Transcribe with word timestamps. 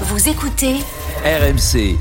Vous 0.00 0.28
écoutez 0.28 0.74
RMC, 1.24 1.96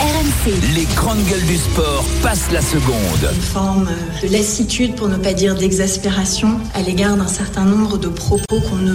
RMC. 0.00 0.52
les 0.74 0.84
grandes 0.96 1.24
gueules 1.26 1.46
du 1.46 1.56
sport 1.56 2.04
passent 2.22 2.50
la 2.52 2.60
seconde. 2.60 3.30
une 3.34 3.40
forme 3.40 3.88
de 4.22 4.28
lassitude, 4.28 4.94
pour 4.96 5.08
ne 5.08 5.16
pas 5.16 5.32
dire 5.32 5.54
d'exaspération, 5.54 6.58
à 6.74 6.82
l'égard 6.82 7.16
d'un 7.16 7.28
certain 7.28 7.64
nombre 7.64 7.96
de 7.98 8.08
propos 8.08 8.60
qu'on 8.60 8.76
ne 8.76 8.94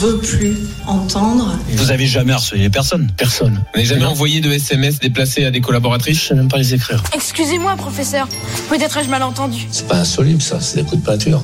veut 0.00 0.18
plus 0.18 0.56
entendre. 0.86 1.56
Vous 1.74 1.90
avez 1.90 2.06
jamais 2.06 2.32
harcelé 2.32 2.68
personne 2.70 3.08
Personne. 3.16 3.54
Vous 3.54 3.76
n'avez 3.80 3.86
jamais 3.86 4.04
envoyé 4.06 4.40
de 4.40 4.50
SMS 4.50 4.98
déplacés 4.98 5.44
à 5.44 5.50
des 5.50 5.60
collaboratrices 5.60 6.20
Je 6.20 6.28
sais 6.28 6.34
même 6.34 6.48
pas 6.48 6.58
les 6.58 6.74
écrire. 6.74 7.02
Excusez-moi, 7.14 7.76
professeur. 7.76 8.26
Peut-être 8.68 8.96
ai-je 8.98 9.08
mal 9.10 9.22
entendu. 9.22 9.66
C'est 9.70 9.86
pas 9.86 9.98
insoluble, 9.98 10.42
ça, 10.42 10.60
c'est 10.60 10.76
des 10.78 10.84
coups 10.84 11.02
de 11.02 11.06
peinture. 11.06 11.42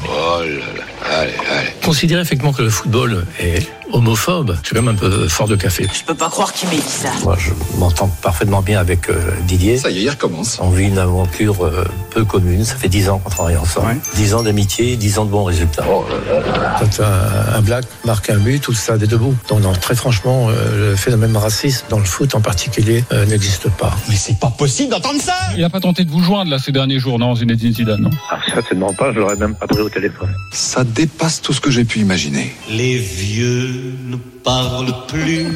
Considérer 1.84 2.20
effectivement 2.20 2.52
que 2.52 2.62
le 2.62 2.70
football 2.70 3.24
est 3.38 3.66
homophobe, 3.92 4.56
c'est 4.64 4.74
quand 4.74 4.82
même 4.82 4.94
un 4.94 4.98
peu 4.98 5.28
fort 5.28 5.46
de 5.46 5.54
café. 5.54 5.86
Je 5.92 6.02
peux 6.02 6.14
pas 6.14 6.28
croire 6.28 6.52
qu'il 6.52 6.68
m'ait 6.68 6.76
dit 6.76 6.82
ça. 6.82 7.10
Moi, 7.22 7.36
je 7.38 7.50
m'entends 7.78 8.08
parfaitement 8.20 8.60
bien 8.60 8.80
avec 8.80 8.95
euh, 9.10 9.30
Didier. 9.46 9.78
Ça 9.78 9.90
y 9.90 9.98
est, 9.98 10.02
il 10.02 10.10
recommence. 10.10 10.58
On 10.60 10.70
vit 10.70 10.86
une 10.86 10.98
aventure 10.98 11.64
euh, 11.64 11.84
peu 12.10 12.24
commune. 12.24 12.64
Ça 12.64 12.76
fait 12.76 12.88
dix 12.88 13.08
ans 13.08 13.18
qu'on 13.18 13.30
travaille 13.30 13.56
ensemble. 13.56 13.96
Dix 14.14 14.34
ans 14.34 14.42
d'amitié, 14.42 14.96
dix 14.96 15.18
ans 15.18 15.24
de 15.24 15.30
bons 15.30 15.44
résultats. 15.44 15.84
Quand 15.84 17.02
un, 17.02 17.56
un 17.56 17.60
black 17.62 17.84
marque 18.04 18.30
un 18.30 18.38
but, 18.38 18.60
tout 18.60 18.72
le 18.72 18.76
stade 18.76 19.02
est 19.02 19.06
debout. 19.06 19.34
Donc, 19.48 19.62
non, 19.62 19.72
très 19.72 19.94
franchement, 19.94 20.48
euh, 20.48 20.90
le 20.90 20.96
phénomène 20.96 21.36
raciste, 21.36 21.86
dans 21.88 21.98
le 21.98 22.04
foot 22.04 22.34
en 22.34 22.40
particulier, 22.40 23.04
euh, 23.12 23.26
n'existe 23.26 23.68
pas. 23.70 23.94
Mais 24.08 24.16
c'est 24.16 24.38
pas 24.38 24.50
possible 24.50 24.90
d'entendre 24.90 25.20
ça 25.20 25.34
Il 25.54 25.60
n'a 25.60 25.70
pas 25.70 25.80
tenté 25.80 26.04
de 26.04 26.10
vous 26.10 26.22
joindre 26.22 26.50
là 26.50 26.58
ces 26.58 26.72
derniers 26.72 26.98
jours, 26.98 27.18
non, 27.18 27.34
Zinedine 27.34 27.72
Zidane, 27.74 28.00
non? 28.00 28.10
Ah, 28.30 28.38
certainement 28.52 28.92
pas, 28.92 29.12
je 29.12 29.18
l'aurais 29.18 29.36
même 29.36 29.54
pas 29.54 29.66
pris 29.66 29.80
au 29.80 29.88
téléphone. 29.88 30.30
Ça 30.52 30.84
dépasse 30.84 31.42
tout 31.42 31.52
ce 31.52 31.60
que 31.60 31.70
j'ai 31.70 31.84
pu 31.84 32.00
imaginer. 32.00 32.54
Les 32.70 32.96
vieux 32.98 33.94
ne 34.06 34.16
parlent 34.16 34.94
plus, 35.08 35.46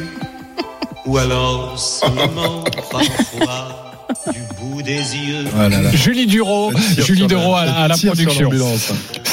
ou 1.05 1.17
alors 1.17 1.77
seulement 1.79 2.63
parfois 2.91 3.93
du 4.31 4.41
bout 4.59 4.81
des 4.81 5.15
yeux. 5.15 5.45
Julie 5.93 6.27
Duro, 6.27 6.71
Julie 6.97 7.27
Duro 7.27 7.55
à 7.55 7.61
à 7.61 7.87
la 7.87 7.97
production. 7.97 8.49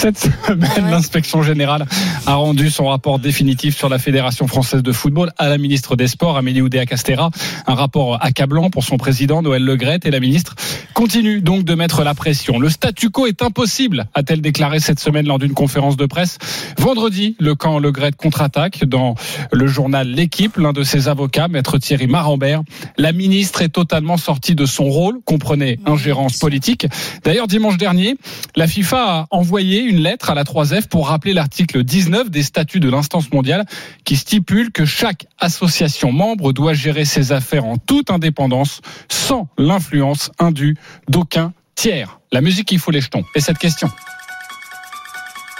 Cette 0.00 0.16
semaine, 0.18 0.90
l'inspection 0.92 1.42
générale 1.42 1.84
a 2.24 2.34
rendu 2.36 2.70
son 2.70 2.86
rapport 2.86 3.18
définitif 3.18 3.76
sur 3.76 3.88
la 3.88 3.98
Fédération 3.98 4.46
française 4.46 4.84
de 4.84 4.92
football 4.92 5.32
à 5.38 5.48
la 5.48 5.58
ministre 5.58 5.96
des 5.96 6.06
Sports, 6.06 6.36
Amélie 6.36 6.62
Oudéa-Castera. 6.62 7.30
Un 7.66 7.74
rapport 7.74 8.16
accablant 8.24 8.70
pour 8.70 8.84
son 8.84 8.96
président, 8.96 9.42
Noël 9.42 9.64
Legrette, 9.64 10.06
et 10.06 10.12
la 10.12 10.20
ministre 10.20 10.54
continue 10.94 11.40
donc 11.40 11.64
de 11.64 11.74
mettre 11.74 12.04
la 12.04 12.14
pression. 12.14 12.60
Le 12.60 12.68
statu 12.68 13.10
quo 13.10 13.26
est 13.26 13.42
impossible, 13.42 14.06
a-t-elle 14.14 14.40
déclaré 14.40 14.78
cette 14.78 15.00
semaine 15.00 15.26
lors 15.26 15.40
d'une 15.40 15.52
conférence 15.52 15.96
de 15.96 16.06
presse. 16.06 16.38
Vendredi, 16.78 17.34
le 17.40 17.56
camp 17.56 17.80
Legrette 17.80 18.14
contre-attaque 18.14 18.84
dans 18.84 19.16
le 19.50 19.66
journal 19.66 20.06
L'équipe. 20.06 20.58
L'un 20.58 20.72
de 20.72 20.84
ses 20.84 21.08
avocats, 21.08 21.48
maître 21.48 21.76
Thierry 21.76 22.06
Marambert, 22.06 22.62
la 22.98 23.10
ministre 23.10 23.62
est 23.62 23.68
totalement 23.68 24.16
sortie 24.16 24.54
de 24.54 24.64
son 24.64 24.84
rôle, 24.84 25.18
comprenez 25.24 25.80
ingérence 25.86 26.38
politique. 26.38 26.86
D'ailleurs, 27.24 27.48
dimanche 27.48 27.78
dernier, 27.78 28.14
la 28.54 28.68
FIFA 28.68 28.98
a 28.98 29.26
envoyé 29.32 29.87
une 29.88 30.00
lettre 30.00 30.30
à 30.30 30.34
la 30.34 30.44
3F 30.44 30.88
pour 30.88 31.08
rappeler 31.08 31.32
l'article 31.32 31.82
19 31.82 32.30
des 32.30 32.42
statuts 32.42 32.80
de 32.80 32.90
l'instance 32.90 33.32
mondiale 33.32 33.64
qui 34.04 34.16
stipule 34.16 34.70
que 34.70 34.84
chaque 34.84 35.26
association 35.38 36.12
membre 36.12 36.52
doit 36.52 36.74
gérer 36.74 37.04
ses 37.04 37.32
affaires 37.32 37.64
en 37.64 37.76
toute 37.78 38.10
indépendance, 38.10 38.80
sans 39.08 39.48
l'influence 39.56 40.30
indue 40.38 40.76
d'aucun 41.08 41.52
tiers. 41.74 42.20
La 42.32 42.40
musique, 42.40 42.70
il 42.72 42.78
faut 42.78 42.90
les 42.90 43.00
jetons. 43.00 43.24
Et 43.34 43.40
cette 43.40 43.58
question 43.58 43.90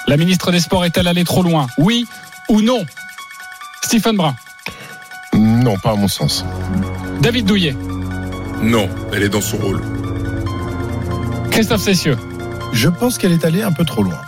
La 0.07 0.17
ministre 0.17 0.53
des 0.53 0.61
Sports 0.61 0.85
est-elle 0.85 1.09
allée 1.09 1.25
trop 1.25 1.43
loin? 1.43 1.67
Oui 1.79 2.07
ou 2.49 2.61
non? 2.61 2.85
Stephen 3.83 4.17
Brun, 4.17 4.37
Non, 5.33 5.77
pas 5.79 5.93
à 5.93 5.95
mon 5.95 6.09
sens. 6.09 6.45
David 7.23 7.47
Douillet, 7.47 7.75
Non, 8.63 8.89
elle 9.15 9.23
est 9.23 9.29
dans 9.29 9.41
son 9.41 9.57
rôle. 9.57 9.83
Christophe 11.51 11.83
Cessieux, 11.83 12.17
Je 12.73 12.89
pense 12.89 13.19
qu'elle 13.19 13.33
est 13.33 13.45
allée 13.45 13.63
un 13.63 13.73
peu 13.73 13.85
trop 13.85 14.03
loin. 14.03 14.21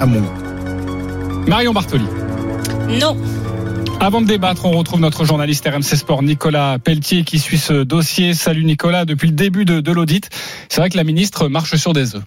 À 0.00 0.06
mon 0.06 0.20
goût. 0.20 1.46
Marion 1.46 1.72
Bartoli. 1.72 2.06
Non. 3.00 3.16
Avant 4.00 4.20
de 4.20 4.26
débattre, 4.26 4.64
on 4.64 4.72
retrouve 4.72 5.00
notre 5.00 5.24
journaliste 5.24 5.68
RMC 5.68 5.96
Sport 5.96 6.22
Nicolas 6.22 6.78
Pelletier 6.78 7.24
qui 7.24 7.38
suit 7.38 7.58
ce 7.58 7.84
dossier. 7.84 8.34
Salut 8.34 8.64
Nicolas, 8.64 9.04
depuis 9.04 9.28
le 9.28 9.34
début 9.34 9.64
de, 9.64 9.80
de 9.80 9.92
l'audit, 9.92 10.28
c'est 10.68 10.80
vrai 10.80 10.90
que 10.90 10.96
la 10.96 11.04
ministre 11.04 11.48
marche 11.48 11.76
sur 11.76 11.92
des 11.92 12.16
œufs. 12.16 12.24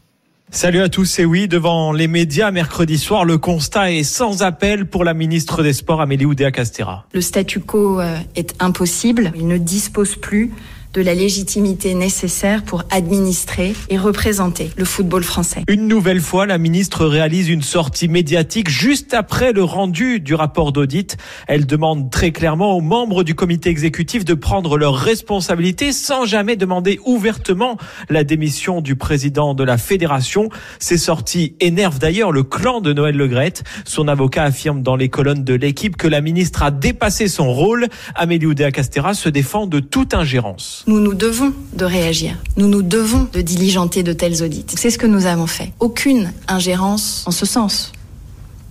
Salut 0.52 0.82
à 0.82 0.90
tous, 0.90 1.20
et 1.20 1.26
oui, 1.26 1.48
devant 1.48 1.92
les 1.92 2.08
médias 2.08 2.52
mercredi 2.52 2.98
soir, 2.98 3.26
le 3.26 3.38
constat 3.38 3.92
est 3.92 4.04
sans 4.04 4.44
appel 4.44 4.86
pour 4.86 5.04
la 5.04 5.14
ministre 5.14 5.64
des 5.64 5.74
Sports 5.74 6.02
Amélie 6.02 6.26
Oudéa-Castera. 6.26 7.08
Le 7.14 7.22
statu 7.22 7.60
quo 7.60 8.00
euh, 8.00 8.18
est 8.36 8.56
impossible. 8.62 9.34
Il 9.36 9.48
ne 9.48 9.58
dispose 9.58 10.16
plus 10.16 10.54
de 10.96 11.02
la 11.02 11.14
légitimité 11.14 11.94
nécessaire 11.94 12.64
pour 12.64 12.84
administrer 12.90 13.76
et 13.90 13.98
représenter 13.98 14.72
le 14.78 14.86
football 14.86 15.24
français. 15.24 15.64
Une 15.68 15.90
nouvelle 15.90 16.22
fois, 16.22 16.46
la 16.46 16.58
ministre 16.58 17.06
réalise 17.06 17.50
une 17.50 17.64
sortie 17.64 18.08
médiatique 18.08 18.70
juste 18.70 19.14
après 19.14 19.52
le 19.52 19.64
rendu 19.64 20.22
du 20.22 20.34
rapport 20.36 20.72
d'audit. 20.72 21.18
Elle 21.48 21.66
demande 21.66 22.10
très 22.10 22.32
clairement 22.32 22.78
aux 22.78 22.82
membres 22.82 23.24
du 23.24 23.36
comité 23.36 23.70
exécutif 23.70 24.24
de 24.24 24.34
prendre 24.36 24.78
leurs 24.78 24.96
responsabilités 24.96 25.92
sans 25.92 26.24
jamais 26.24 26.56
demander 26.56 26.98
ouvertement 27.06 27.78
la 28.10 28.24
démission 28.24 28.80
du 28.80 28.96
président 28.96 29.54
de 29.54 29.66
la 29.66 29.78
fédération. 29.78 30.48
Ces 30.80 30.98
sorties 30.98 31.58
énervent 31.60 32.00
d'ailleurs 32.00 32.32
le 32.32 32.44
clan 32.44 32.80
de 32.80 32.94
Noël 32.94 33.18
Legrette. 33.18 33.64
Son 33.84 34.08
avocat 34.08 34.44
affirme 34.44 34.82
dans 34.82 34.96
les 34.96 35.10
colonnes 35.10 35.44
de 35.44 35.56
l'équipe 35.56 35.98
que 35.98 36.08
la 36.08 36.22
ministre 36.22 36.64
a 36.64 36.72
dépassé 36.72 37.28
son 37.28 37.52
rôle. 37.52 37.88
Amélie 38.16 38.46
Oudéa-Castera 38.46 39.14
se 39.14 39.28
défend 39.28 39.68
de 39.68 39.82
toute 39.82 40.14
ingérence. 40.14 40.85
Nous 40.88 41.00
nous 41.00 41.16
devons 41.16 41.52
de 41.74 41.84
réagir. 41.84 42.38
Nous 42.58 42.68
nous 42.68 42.84
devons 42.84 43.28
de 43.34 43.42
diligenter 43.42 44.04
de 44.04 44.14
tels 44.14 44.44
audits. 44.44 44.66
C'est 44.76 44.92
ce 44.92 45.00
que 45.00 45.08
nous 45.08 45.26
avons 45.26 45.48
fait. 45.48 45.72
Aucune 45.80 46.32
ingérence 46.48 47.24
en 47.26 47.32
ce 47.32 47.46
sens. 47.48 47.92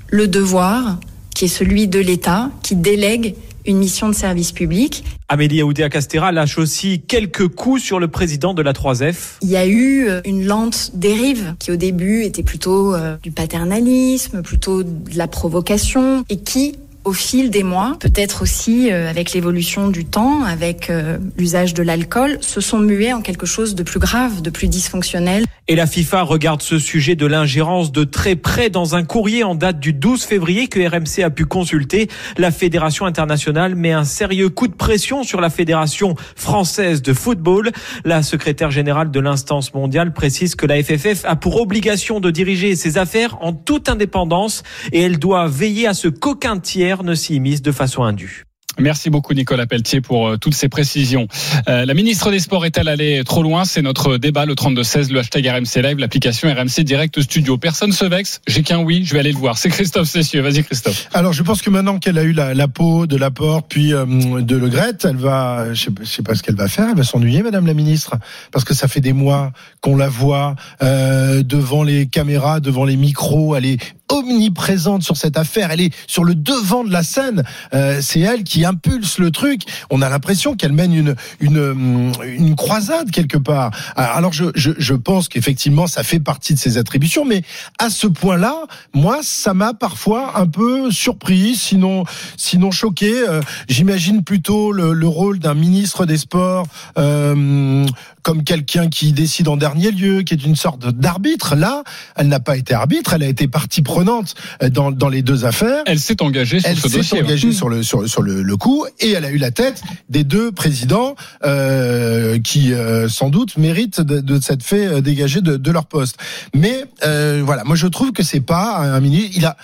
Le 0.08 0.28
devoir, 0.28 1.00
qui 1.34 1.46
est 1.46 1.48
celui 1.48 1.88
de 1.88 1.98
l'État, 1.98 2.50
qui 2.62 2.76
délègue 2.76 3.34
une 3.66 3.78
mission 3.78 4.08
de 4.08 4.14
service 4.14 4.52
public. 4.52 5.04
Amélie 5.28 5.62
Oudéa-Castera 5.62 6.32
lâche 6.32 6.58
aussi 6.58 7.00
quelques 7.00 7.48
coups 7.48 7.82
sur 7.82 7.98
le 7.98 8.08
président 8.08 8.54
de 8.54 8.62
la 8.62 8.72
3F. 8.72 9.38
Il 9.42 9.48
y 9.48 9.56
a 9.56 9.66
eu 9.66 10.06
euh, 10.06 10.20
une 10.24 10.44
lente 10.44 10.92
dérive 10.94 11.54
qui 11.58 11.72
au 11.72 11.76
début 11.76 12.22
était 12.22 12.42
plutôt 12.42 12.94
euh, 12.94 13.16
du 13.22 13.30
paternalisme, 13.30 14.42
plutôt 14.42 14.82
de 14.82 15.16
la 15.16 15.26
provocation 15.26 16.24
et 16.28 16.38
qui 16.38 16.76
au 17.04 17.12
fil 17.12 17.50
des 17.50 17.62
mois, 17.62 17.96
peut-être 18.00 18.42
aussi 18.42 18.90
euh, 18.90 19.08
avec 19.08 19.32
l'évolution 19.32 19.88
du 19.88 20.04
temps, 20.04 20.42
avec 20.42 20.90
euh, 20.90 21.18
l'usage 21.36 21.74
de 21.74 21.82
l'alcool, 21.82 22.38
se 22.40 22.60
sont 22.60 22.78
mués 22.78 23.12
en 23.12 23.20
quelque 23.20 23.46
chose 23.46 23.74
de 23.74 23.82
plus 23.82 24.00
grave, 24.00 24.42
de 24.42 24.50
plus 24.50 24.68
dysfonctionnel. 24.68 25.44
Et 25.66 25.76
la 25.76 25.86
FIFA 25.86 26.22
regarde 26.22 26.60
ce 26.60 26.78
sujet 26.78 27.16
de 27.16 27.24
l'ingérence 27.24 27.90
de 27.90 28.04
très 28.04 28.36
près 28.36 28.68
dans 28.68 28.96
un 28.96 29.02
courrier 29.02 29.44
en 29.44 29.54
date 29.54 29.80
du 29.80 29.94
12 29.94 30.22
février 30.22 30.68
que 30.68 30.78
RMC 30.78 31.24
a 31.24 31.30
pu 31.30 31.46
consulter. 31.46 32.08
La 32.36 32.50
Fédération 32.50 33.06
internationale 33.06 33.74
met 33.74 33.92
un 33.92 34.04
sérieux 34.04 34.50
coup 34.50 34.68
de 34.68 34.74
pression 34.74 35.22
sur 35.22 35.40
la 35.40 35.48
Fédération 35.48 36.16
française 36.36 37.00
de 37.00 37.14
football. 37.14 37.70
La 38.04 38.22
secrétaire 38.22 38.70
générale 38.70 39.10
de 39.10 39.20
l'instance 39.20 39.72
mondiale 39.72 40.12
précise 40.12 40.54
que 40.54 40.66
la 40.66 40.82
FFF 40.82 41.24
a 41.24 41.34
pour 41.34 41.58
obligation 41.58 42.20
de 42.20 42.30
diriger 42.30 42.76
ses 42.76 42.98
affaires 42.98 43.38
en 43.40 43.54
toute 43.54 43.88
indépendance 43.88 44.64
et 44.92 45.00
elle 45.00 45.18
doit 45.18 45.46
veiller 45.46 45.86
à 45.86 45.94
ce 45.94 46.08
qu'aucun 46.08 46.58
tiers 46.58 46.93
ne 47.02 47.14
s'y 47.14 47.34
immisce 47.34 47.62
de 47.62 47.72
façon 47.72 48.04
indue. 48.04 48.44
Merci 48.78 49.08
beaucoup 49.08 49.34
Nicolas 49.34 49.66
Pelletier 49.66 50.00
pour 50.00 50.26
euh, 50.26 50.36
toutes 50.36 50.54
ces 50.54 50.68
précisions. 50.68 51.28
Euh, 51.68 51.84
la 51.84 51.94
ministre 51.94 52.32
des 52.32 52.40
Sports 52.40 52.66
est-elle 52.66 52.88
allée 52.88 53.22
trop 53.24 53.42
loin? 53.42 53.64
C'est 53.64 53.82
notre 53.82 54.16
débat 54.16 54.46
le 54.46 54.54
32-16, 54.54 55.12
le 55.12 55.20
hashtag 55.20 55.46
RMC 55.46 55.80
Live, 55.80 55.98
l'application 55.98 56.52
RMC 56.52 56.82
Direct 56.82 57.20
Studio. 57.20 57.56
Personne 57.56 57.92
se 57.92 58.04
vexe, 58.04 58.40
j'ai 58.48 58.62
qu'un 58.62 58.80
oui, 58.80 59.04
je 59.04 59.12
vais 59.12 59.20
aller 59.20 59.30
le 59.30 59.38
voir. 59.38 59.58
C'est 59.58 59.68
Christophe 59.68 60.08
Cessieux, 60.08 60.40
vas-y 60.40 60.64
Christophe. 60.64 61.08
Alors 61.12 61.32
je 61.32 61.44
pense 61.44 61.62
que 61.62 61.70
maintenant 61.70 62.00
qu'elle 62.00 62.18
a 62.18 62.24
eu 62.24 62.32
la, 62.32 62.52
la 62.52 62.66
peau 62.66 63.06
de 63.06 63.16
l'apport 63.16 63.62
puis 63.62 63.94
euh, 63.94 64.04
de 64.40 64.56
Le 64.56 64.68
Gret, 64.68 64.96
elle 65.04 65.16
va, 65.16 65.72
je 65.72 65.84
sais, 65.84 65.90
je 66.00 66.06
sais 66.06 66.22
pas 66.22 66.34
ce 66.34 66.42
qu'elle 66.42 66.56
va 66.56 66.66
faire, 66.66 66.88
elle 66.90 66.96
va 66.96 67.04
s'ennuyer 67.04 67.44
Madame 67.44 67.68
la 67.68 67.74
ministre, 67.74 68.16
parce 68.50 68.64
que 68.64 68.74
ça 68.74 68.88
fait 68.88 69.00
des 69.00 69.12
mois 69.12 69.52
qu'on 69.82 69.96
la 69.96 70.08
voit 70.08 70.56
euh, 70.82 71.44
devant 71.44 71.84
les 71.84 72.08
caméras, 72.08 72.58
devant 72.58 72.84
les 72.84 72.96
micros, 72.96 73.54
elle 73.54 73.66
est 73.66 73.78
omniprésente 74.08 75.02
sur 75.02 75.16
cette 75.16 75.36
affaire. 75.36 75.70
Elle 75.70 75.80
est 75.80 75.94
sur 76.06 76.24
le 76.24 76.34
devant 76.34 76.84
de 76.84 76.92
la 76.92 77.02
scène. 77.02 77.42
Euh, 77.72 78.00
c'est 78.00 78.20
elle 78.20 78.44
qui 78.44 78.64
impulse 78.64 79.18
le 79.18 79.30
truc. 79.30 79.62
On 79.90 80.02
a 80.02 80.08
l'impression 80.08 80.54
qu'elle 80.56 80.72
mène 80.72 80.94
une, 80.94 81.14
une, 81.40 82.12
une 82.24 82.56
croisade 82.56 83.10
quelque 83.10 83.38
part. 83.38 83.70
Alors 83.96 84.32
je, 84.32 84.46
je, 84.54 84.70
je 84.78 84.94
pense 84.94 85.28
qu'effectivement 85.28 85.86
ça 85.86 86.02
fait 86.02 86.20
partie 86.20 86.54
de 86.54 86.58
ses 86.58 86.78
attributions, 86.78 87.24
mais 87.24 87.42
à 87.78 87.90
ce 87.90 88.06
point-là, 88.06 88.54
moi 88.92 89.18
ça 89.22 89.54
m'a 89.54 89.74
parfois 89.74 90.38
un 90.38 90.46
peu 90.46 90.90
surpris, 90.90 91.54
sinon 91.54 92.04
sinon 92.36 92.70
choqué. 92.70 93.12
Euh, 93.28 93.40
J'imagine 93.68 94.22
plutôt 94.22 94.72
le, 94.72 94.92
le 94.92 95.08
rôle 95.08 95.38
d'un 95.38 95.54
ministre 95.54 96.06
des 96.06 96.18
Sports. 96.18 96.66
Euh, 96.98 97.84
comme 98.24 98.42
quelqu'un 98.42 98.88
qui 98.88 99.12
décide 99.12 99.46
en 99.46 99.56
dernier 99.56 99.92
lieu, 99.92 100.22
qui 100.22 100.34
est 100.34 100.44
une 100.44 100.56
sorte 100.56 100.84
d'arbitre. 100.88 101.54
Là, 101.54 101.84
elle 102.16 102.26
n'a 102.28 102.40
pas 102.40 102.56
été 102.56 102.74
arbitre, 102.74 103.12
elle 103.12 103.22
a 103.22 103.28
été 103.28 103.46
partie 103.46 103.82
prenante 103.82 104.34
euh, 104.62 104.70
dans, 104.70 104.90
dans 104.90 105.08
les 105.10 105.22
deux 105.22 105.44
affaires. 105.44 105.82
Elle 105.86 106.00
s'est 106.00 106.20
engagée 106.22 106.58
sur 106.58 106.68
Elle 106.70 106.76
ce 106.78 106.88
s'est 106.88 106.96
dossier. 106.96 107.22
engagée 107.22 107.48
ouais. 107.48 107.54
sur 107.54 107.68
le 107.68 107.82
sur, 107.84 108.08
sur 108.08 108.22
le, 108.22 108.42
le 108.42 108.56
coup 108.56 108.86
et 108.98 109.12
elle 109.12 109.24
a 109.24 109.30
eu 109.30 109.36
la 109.38 109.50
tête 109.52 109.82
des 110.08 110.24
deux 110.24 110.50
présidents 110.50 111.14
euh, 111.44 112.38
qui 112.40 112.72
euh, 112.72 113.08
sans 113.08 113.28
doute 113.28 113.56
méritent 113.58 114.00
de, 114.00 114.20
de 114.20 114.40
s'être 114.40 114.62
fait 114.64 115.02
dégager 115.02 115.40
de, 115.42 115.56
de 115.56 115.70
leur 115.70 115.84
poste. 115.86 116.16
Mais 116.54 116.86
euh, 117.04 117.42
voilà, 117.44 117.62
moi 117.64 117.76
je 117.76 117.86
trouve 117.86 118.12
que 118.12 118.22
c'est 118.22 118.40
pas 118.40 118.78
un 118.78 119.00
ministre. 119.00 119.32
Il 119.36 119.44
a 119.44 119.56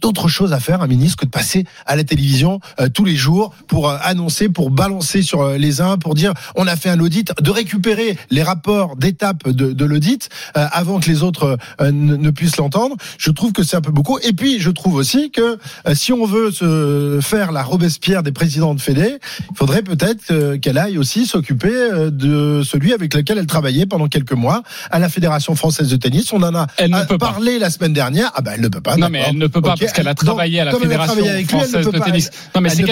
d'autres 0.00 0.28
choses 0.28 0.52
à 0.52 0.60
faire, 0.60 0.82
un 0.82 0.86
ministre, 0.86 1.16
que 1.16 1.24
de 1.26 1.30
passer 1.30 1.64
à 1.86 1.96
la 1.96 2.04
télévision 2.04 2.60
euh, 2.80 2.88
tous 2.88 3.04
les 3.04 3.16
jours 3.16 3.54
pour 3.66 3.88
euh, 3.88 3.96
annoncer, 4.02 4.48
pour 4.48 4.70
balancer 4.70 5.22
sur 5.22 5.42
euh, 5.42 5.56
les 5.58 5.80
uns, 5.80 5.98
pour 5.98 6.14
dire 6.14 6.32
on 6.56 6.66
a 6.66 6.76
fait 6.76 6.90
un 6.90 7.00
audit, 7.00 7.32
de 7.40 7.50
récupérer 7.50 8.16
les 8.30 8.42
rapports 8.42 8.96
d'étape 8.96 9.48
de, 9.48 9.72
de 9.72 9.84
l'audit 9.84 10.28
euh, 10.56 10.66
avant 10.72 11.00
que 11.00 11.08
les 11.08 11.22
autres 11.22 11.58
euh, 11.80 11.90
ne, 11.90 12.16
ne 12.16 12.30
puissent 12.30 12.56
l'entendre. 12.56 12.96
Je 13.18 13.30
trouve 13.30 13.52
que 13.52 13.62
c'est 13.62 13.76
un 13.76 13.80
peu 13.80 13.92
beaucoup. 13.92 14.18
Et 14.20 14.32
puis 14.32 14.60
je 14.60 14.70
trouve 14.70 14.94
aussi 14.94 15.30
que 15.30 15.58
euh, 15.86 15.94
si 15.94 16.12
on 16.12 16.24
veut 16.26 16.50
se 16.50 17.18
faire 17.22 17.52
la 17.52 17.62
Robespierre 17.62 18.22
des 18.22 18.32
présidents 18.32 18.74
de 18.74 18.80
Fédé, 18.80 19.18
il 19.50 19.56
faudrait 19.56 19.82
peut-être 19.82 20.30
euh, 20.30 20.58
qu'elle 20.58 20.78
aille 20.78 20.98
aussi 20.98 21.26
s'occuper 21.26 21.72
euh, 21.72 22.10
de 22.10 22.62
celui 22.64 22.92
avec 22.92 23.14
lequel 23.14 23.38
elle 23.38 23.46
travaillait 23.46 23.86
pendant 23.86 24.08
quelques 24.08 24.32
mois 24.32 24.62
à 24.90 24.98
la 24.98 25.08
Fédération 25.08 25.54
française 25.54 25.88
de 25.88 25.96
tennis. 25.96 26.32
On 26.32 26.42
en 26.42 26.54
a 26.54 26.66
Elle 26.76 26.90
ne 26.90 26.96
euh, 26.98 27.04
pas. 27.04 27.18
parlé 27.18 27.58
la 27.58 27.70
semaine 27.70 27.92
dernière. 27.92 28.30
Ah 28.34 28.42
ben 28.42 28.52
elle 28.54 28.60
ne 28.62 28.68
peut 28.68 28.80
pas. 28.80 28.96
Non, 28.96 29.08
mais 29.10 29.22
elle 29.26 29.38
ne 29.38 29.46
peut 29.46 29.60
pas 29.62 29.74
parce 29.88 29.96
qu'elle 29.96 30.08
a 30.08 30.14
travaillé 30.14 30.60
à 30.60 30.64
la 30.64 30.72
Fédération 30.72 31.24
française 31.48 31.86
de 31.88 31.98
tennis. 31.98 32.30
Non, 32.54 32.60
mais 32.60 32.68
c'est 32.70 32.84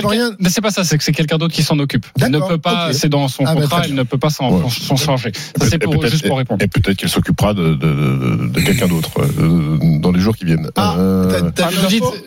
c'est 0.48 0.60
pas 0.60 0.70
ça, 0.70 0.84
c'est 0.84 0.96
que 0.98 1.04
c'est 1.04 1.12
quelqu'un 1.12 1.38
d'autre 1.38 1.54
qui 1.54 1.62
s'en 1.62 1.78
occupe. 1.78 2.06
Elle 2.20 2.28
ne 2.28 2.32
D'accord, 2.32 2.48
peut 2.48 2.58
pas. 2.58 2.92
C'est 2.92 3.08
dans 3.08 3.28
son 3.28 3.44
Ah, 3.46 3.54
bah, 3.54 3.62
contrat. 3.62 3.82
Elle 3.84 3.94
ne 3.94 4.02
peut 4.02 4.18
pas 4.18 4.30
s'en 4.30 4.50
Ouais. 4.50 4.70
s'en 4.70 4.96
charger. 4.96 5.32
Ça, 5.34 5.66
c'est 5.68 6.10
juste 6.10 6.26
pour 6.26 6.38
répondre. 6.38 6.62
Et 6.62 6.68
peut-être 6.68 6.96
qu'elle 6.96 7.08
s'occupera 7.08 7.52
de, 7.54 7.74
de, 7.74 7.74
de, 7.74 8.48
de 8.48 8.60
quelqu'un 8.60 8.86
d'autre 8.88 9.10
euh, 9.20 9.98
dans 10.00 10.12
les 10.12 10.20
jours 10.20 10.36
qui 10.36 10.44
viennent. 10.44 10.70
Ah, 10.76 10.94
Euh, 10.98 11.40
Ah, 11.58 11.68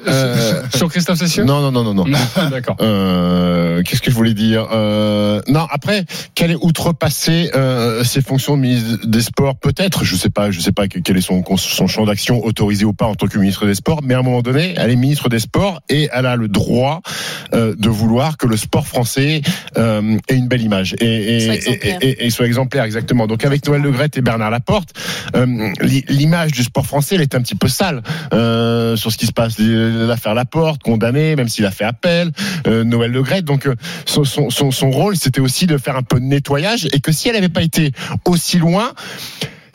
euh, 0.08 0.64
sur 0.76 0.90
Christophe 0.90 1.20
Cessieux 1.20 1.44
non, 1.44 1.62
non, 1.62 1.72
non, 1.72 1.84
non, 1.84 1.94
non. 1.94 2.06
D'accord. 2.52 2.76
Qu'est-ce 2.78 4.02
que 4.02 4.12
je 4.12 4.16
voulais 4.16 4.34
dire 4.34 4.68
Non, 5.48 5.68
après, 5.72 6.06
qu'elle 6.36 6.52
ait 6.52 6.58
outrepasser 6.62 7.52
euh, 7.56 8.04
ses 8.04 8.22
fonctions 8.22 8.56
de 8.58 8.62
ministre 8.62 9.06
des 9.08 9.22
Sports, 9.22 9.56
peut-être. 9.56 10.04
Je 10.04 10.16
sais 10.16 10.30
pas, 10.30 10.52
je 10.52 10.60
sais 10.60 10.72
pas 10.72 10.88
quel 10.88 11.18
est 11.18 11.22
son, 11.22 11.44
son 11.58 11.88
champ 11.88 12.06
d'action 12.06 12.44
autorisé 12.46 12.86
ou 12.86 12.94
pas 12.94 13.06
en 13.06 13.16
tant 13.16 13.28
que 13.28 13.38
ministre 13.38 13.66
des 13.66 13.76
Sports, 13.76 14.02
mais 14.04 14.14
à 14.14 14.20
un 14.20 14.24
moment 14.24 14.42
donné, 14.42 14.59
elle 14.78 14.92
est 14.92 14.96
ministre 14.96 15.30
des 15.30 15.40
Sports 15.40 15.82
et 15.90 16.10
elle 16.14 16.26
a 16.26 16.36
le 16.36 16.48
droit 16.48 17.02
euh, 17.54 17.76
de 17.78 17.90
vouloir 17.90 18.38
que 18.38 18.48
le 18.48 18.58
sport 18.58 18.88
français 18.88 19.42
euh, 19.78 20.18
ait 20.28 20.36
une 20.36 20.48
belle 20.48 20.62
image 20.62 20.96
et, 21.00 21.38
et, 21.38 21.40
Soit 21.40 21.56
exemplaire. 21.56 21.98
et- 22.02 22.26
et 22.26 22.30
soit 22.30 22.46
exemplaire, 22.46 22.84
exactement. 22.84 23.28
Donc 23.28 23.46
avec 23.46 23.66
Noël 23.68 23.82
Le 23.82 23.92
Graët 23.92 24.18
et 24.18 24.22
Bernard 24.22 24.52
Laporte, 24.52 24.90
euh, 25.36 25.46
l'i- 25.82 26.06
l'image 26.10 26.52
du 26.52 26.64
sport 26.64 26.86
français, 26.86 27.16
elle 27.16 27.22
est 27.22 27.36
un 27.36 27.42
petit 27.42 27.56
peu 27.56 27.68
sale 27.68 28.02
sur 28.32 29.12
ce 29.12 29.18
qui 29.18 29.26
se 29.26 29.32
passe. 29.34 29.56
L'affaire 29.60 30.34
Laporte, 30.34 30.82
condamné, 30.84 31.36
même 31.36 31.50
s'il 31.50 31.66
a 31.66 31.72
fait 31.72 31.86
appel, 31.86 32.32
Noël 32.68 33.12
Le 33.12 33.22
Graët. 33.24 33.46
Donc 33.46 33.68
son, 34.06 34.24
son, 34.24 34.50
son, 34.50 34.72
son 34.72 34.92
rôle, 34.92 35.16
c'était 35.16 35.42
aussi 35.42 35.66
de 35.68 35.78
faire 35.78 35.96
un 35.96 36.04
peu 36.04 36.20
de 36.20 36.26
nettoyage 36.26 36.88
et 36.94 37.00
que 37.00 37.12
si 37.12 37.28
elle 37.30 37.36
n'avait 37.36 37.50
pas 37.50 37.62
été 37.64 37.92
aussi 38.26 38.58
loin, 38.58 38.94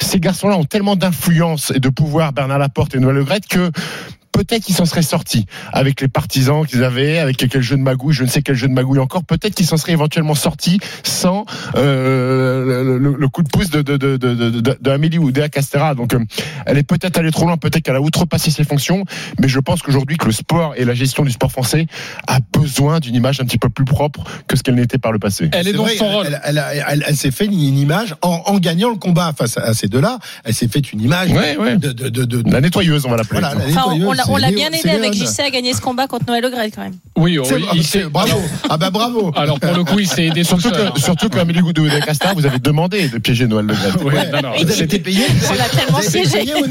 ces 0.00 0.20
garçons-là 0.20 0.56
ont 0.56 0.64
tellement 0.64 0.96
d'influence 0.96 1.72
et 1.74 1.80
de 1.80 1.88
pouvoir, 1.88 2.32
Bernard 2.32 2.58
Laporte 2.58 2.94
et 2.94 2.98
Noël 2.98 3.16
Le 3.16 3.24
que 3.48 3.70
peut-être 4.34 4.64
qu'ils 4.64 4.74
s'en 4.74 4.84
seraient 4.84 5.02
sortis 5.02 5.46
avec 5.72 6.00
les 6.02 6.08
partisans 6.08 6.66
qu'ils 6.66 6.84
avaient, 6.84 7.18
avec 7.18 7.36
quel 7.36 7.62
jeu 7.62 7.76
de 7.76 7.82
magouille, 7.82 8.12
je 8.12 8.24
ne 8.24 8.28
sais 8.28 8.42
quel 8.42 8.56
jeu 8.56 8.68
de 8.68 8.72
magouille 8.74 8.98
encore. 8.98 9.24
Peut-être 9.24 9.54
qu'ils 9.54 9.64
s'en 9.66 9.76
seraient 9.78 9.92
éventuellement 9.92 10.34
sortis 10.34 10.80
sans 11.04 11.46
euh, 11.76 12.82
le, 12.84 12.98
le- 12.98 13.16
le 13.18 13.28
coup 13.28 13.42
de 13.42 13.48
pouce 13.48 13.70
de, 13.70 13.80
de, 13.82 13.96
de, 13.96 14.16
de, 14.16 14.34
de, 14.34 14.50
de- 14.60 14.78
de 14.80 14.90
Amélie 14.90 15.18
Oudéa 15.18 15.48
Castera. 15.48 15.94
Donc, 15.94 16.14
euh, 16.14 16.18
elle 16.66 16.78
est 16.78 16.82
peut-être 16.82 17.16
allée 17.18 17.30
trop 17.30 17.46
loin, 17.46 17.56
peut-être 17.56 17.82
qu'elle 17.84 17.96
a 17.96 18.00
outrepassé 18.00 18.50
ses 18.50 18.64
fonctions, 18.64 19.04
mais 19.40 19.48
je 19.48 19.58
pense 19.60 19.82
qu'aujourd'hui 19.82 20.16
que 20.16 20.26
le 20.26 20.32
sport 20.32 20.74
et 20.76 20.84
la 20.84 20.94
gestion 20.94 21.24
du 21.24 21.30
sport 21.30 21.52
français 21.52 21.86
a 22.26 22.38
besoin 22.52 23.00
d'une 23.00 23.14
image 23.14 23.40
un 23.40 23.44
petit 23.44 23.58
peu 23.58 23.68
plus 23.68 23.84
propre 23.84 24.24
que 24.48 24.56
ce 24.56 24.62
qu'elle 24.62 24.74
n'était 24.74 24.98
par 24.98 25.12
le 25.12 25.18
passé. 25.18 25.48
Elle 25.52 25.68
est 25.68 25.70
C'est 25.72 25.76
dans 25.76 25.84
vrai, 25.84 25.96
son 25.96 26.08
rôle. 26.08 26.26
Elle, 26.26 26.40
elle, 26.44 26.64
elle- 26.72 26.84
elle- 26.88 27.04
elle 27.08 27.16
s'est 27.16 27.30
fait 27.30 27.46
une, 27.46 27.52
une 27.52 27.78
image 27.78 28.14
en, 28.22 28.42
en 28.46 28.58
gagnant 28.58 28.90
le 28.90 28.96
combat 28.96 29.32
face 29.36 29.56
à, 29.58 29.62
à 29.62 29.74
ces 29.74 29.86
deux-là. 29.88 30.18
Elle 30.44 30.54
s'est 30.54 30.68
fait 30.68 30.80
une 30.92 31.00
image 31.00 31.30
Ouais, 31.30 31.56
ouais. 31.56 31.76
de, 31.76 31.92
de, 31.92 32.08
de, 32.08 32.24
de- 32.24 32.50
La 32.50 32.60
nettoyeuse, 32.60 33.06
on 33.06 33.10
va 33.10 33.16
l'appeler. 33.16 33.40
voilà, 33.40 33.54
la 33.54 33.64
Enfin, 33.70 33.94
on- 34.28 34.32
on 34.32 34.36
l'a- 34.36 34.48
on 34.48 34.52
bien 34.52 34.70
aidé 34.70 34.90
avec. 34.90 35.14
JC 35.14 35.40
à 35.40 35.50
gagner 35.50 35.72
ce 35.74 35.80
combat 35.80 36.06
contre 36.06 36.26
Noël 36.26 36.42
Le 36.42 36.50
Graët 36.50 36.74
quand 36.74 36.82
même. 36.82 36.94
Oui, 37.16 37.38
ah, 37.42 37.54
il 37.74 37.84
s'est- 37.84 38.04
bravo. 38.04 38.40
Ah 38.68 38.76
bah 38.76 38.90
bravo. 38.90 39.32
Alors 39.36 39.60
pour 39.60 39.72
le 39.74 39.84
coup, 39.84 39.98
il 40.00 40.08
s'est 40.08 40.26
aidé 40.26 40.42
tout 40.42 40.48
Surtout 40.60 40.74
seul. 40.76 40.92
que, 40.92 41.00
surtout 41.00 41.28
qu'Amélie 41.28 41.60
Oudéa 41.60 42.00
Castera, 42.00 42.34
vous 42.34 42.46
avez 42.46 42.58
demandé 42.58 43.08
de 43.08 43.18
piéger 43.18 43.46
Noël 43.46 43.66
Le 43.66 43.74
Graët. 43.74 43.94
Oui, 44.04 44.14
non, 44.32 44.40
non, 44.42 44.50
Vous 44.56 44.62
avez 44.62 44.72
c'était- 44.72 44.84
été 44.84 44.98
payé 44.98 45.24
On 45.48 45.52
l'a 45.54 45.68
tellement 45.68 45.98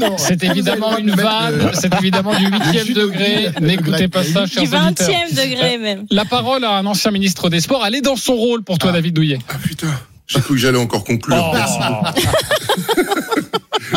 non 0.08 0.16
C'est 0.18 0.42
évidemment 0.44 0.98
une 0.98 1.06
de 1.06 1.12
vanne, 1.20 1.70
c'est 1.74 1.92
évidemment 1.94 2.34
du 2.34 2.46
huitième 2.46 2.94
degré. 2.94 3.50
de- 3.58 3.64
N'écoutez 3.66 4.08
pas 4.08 4.22
ça, 4.24 4.44
Du 4.46 4.52
chers 4.52 4.62
auditeurs. 4.62 5.08
20e 5.08 5.34
degré 5.34 5.78
même. 5.78 6.04
La 6.10 6.24
parole 6.24 6.64
à 6.64 6.76
un 6.78 6.86
ancien 6.86 7.10
ministre 7.10 7.48
des 7.50 7.60
Sports. 7.60 7.84
Elle 7.86 7.94
est 7.96 8.00
dans 8.02 8.16
son 8.16 8.34
rôle 8.34 8.62
pour 8.62 8.78
toi, 8.78 8.92
David 8.92 9.14
Douillet. 9.14 9.38
Ah 9.48 9.54
putain, 9.62 9.88
j'ai 10.26 10.40
cru 10.40 10.54
que 10.54 10.60
j'allais 10.60 10.78
encore 10.78 11.04
conclure. 11.04 11.52
Oh. 11.54 11.56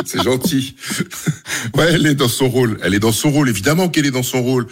C'est 0.06 0.24
gentil. 0.24 0.75
Ouais, 1.75 1.94
elle 1.94 2.06
est 2.06 2.15
dans 2.15 2.27
son 2.27 2.50
rôle. 2.50 2.77
Elle 2.83 2.94
est 2.94 3.00
dans 3.00 3.12
son 3.12 3.31
rôle. 3.31 3.50
Évidemment 3.50 3.89
qu'elle 3.89 4.06
est 4.06 4.12
dans 4.12 4.24
son 4.24 4.42
rôle. 4.42 4.68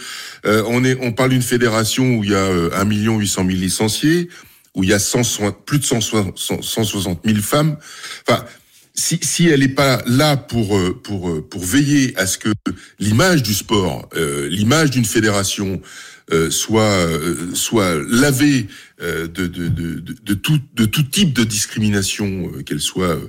Euh, 0.46 0.64
on 0.68 0.84
est, 0.84 0.98
on 1.02 1.12
parle 1.12 1.32
d'une 1.32 1.42
fédération 1.42 2.18
où 2.18 2.24
il 2.24 2.32
y 2.32 2.36
a 2.36 2.38
euh, 2.38 2.70
1 2.74 2.86
million 2.86 3.18
800 3.18 3.46
000 3.46 3.58
licenciés, 3.58 4.30
où 4.76 4.84
il 4.84 4.90
y 4.90 4.94
a 4.94 5.00
160 5.00 5.66
plus 5.66 5.80
de 5.80 5.86
160 5.86 6.38
160 6.38 7.20
000 7.26 7.38
femmes. 7.40 7.78
Enfin, 8.28 8.46
si, 8.96 9.20
si 9.22 9.48
elle 9.48 9.60
n'est 9.60 9.68
pas 9.68 10.02
là 10.08 10.38
pour 10.38 10.78
euh, 10.78 11.00
pour 11.04 11.30
euh, 11.30 11.42
pour 11.42 11.64
veiller 11.64 12.14
à 12.18 12.26
ce 12.26 12.38
que 12.38 12.50
l'image 12.98 13.44
du 13.44 13.54
sport, 13.54 14.10
euh, 14.16 14.48
l'image 14.50 14.90
d'une 14.90 15.06
fédération 15.06 15.82
euh, 16.32 16.50
soit 16.50 17.08
soit 17.54 17.96
lavée 18.10 18.68
de, 19.00 19.28
de, 19.28 19.48
de, 19.48 20.00
de, 20.00 20.34
tout 20.34 20.60
de 20.74 20.86
tout 20.86 21.04
type 21.04 21.34
de 21.34 21.44
discrimination, 21.44 22.52
qu'elle 22.66 22.80
soit 22.80 23.20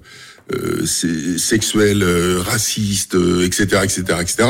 sexuelle, 1.38 2.02
euh, 2.02 2.40
raciste, 2.40 3.14
euh, 3.14 3.44
etc., 3.44 3.80
etc., 3.84 4.04
etc. 4.20 4.48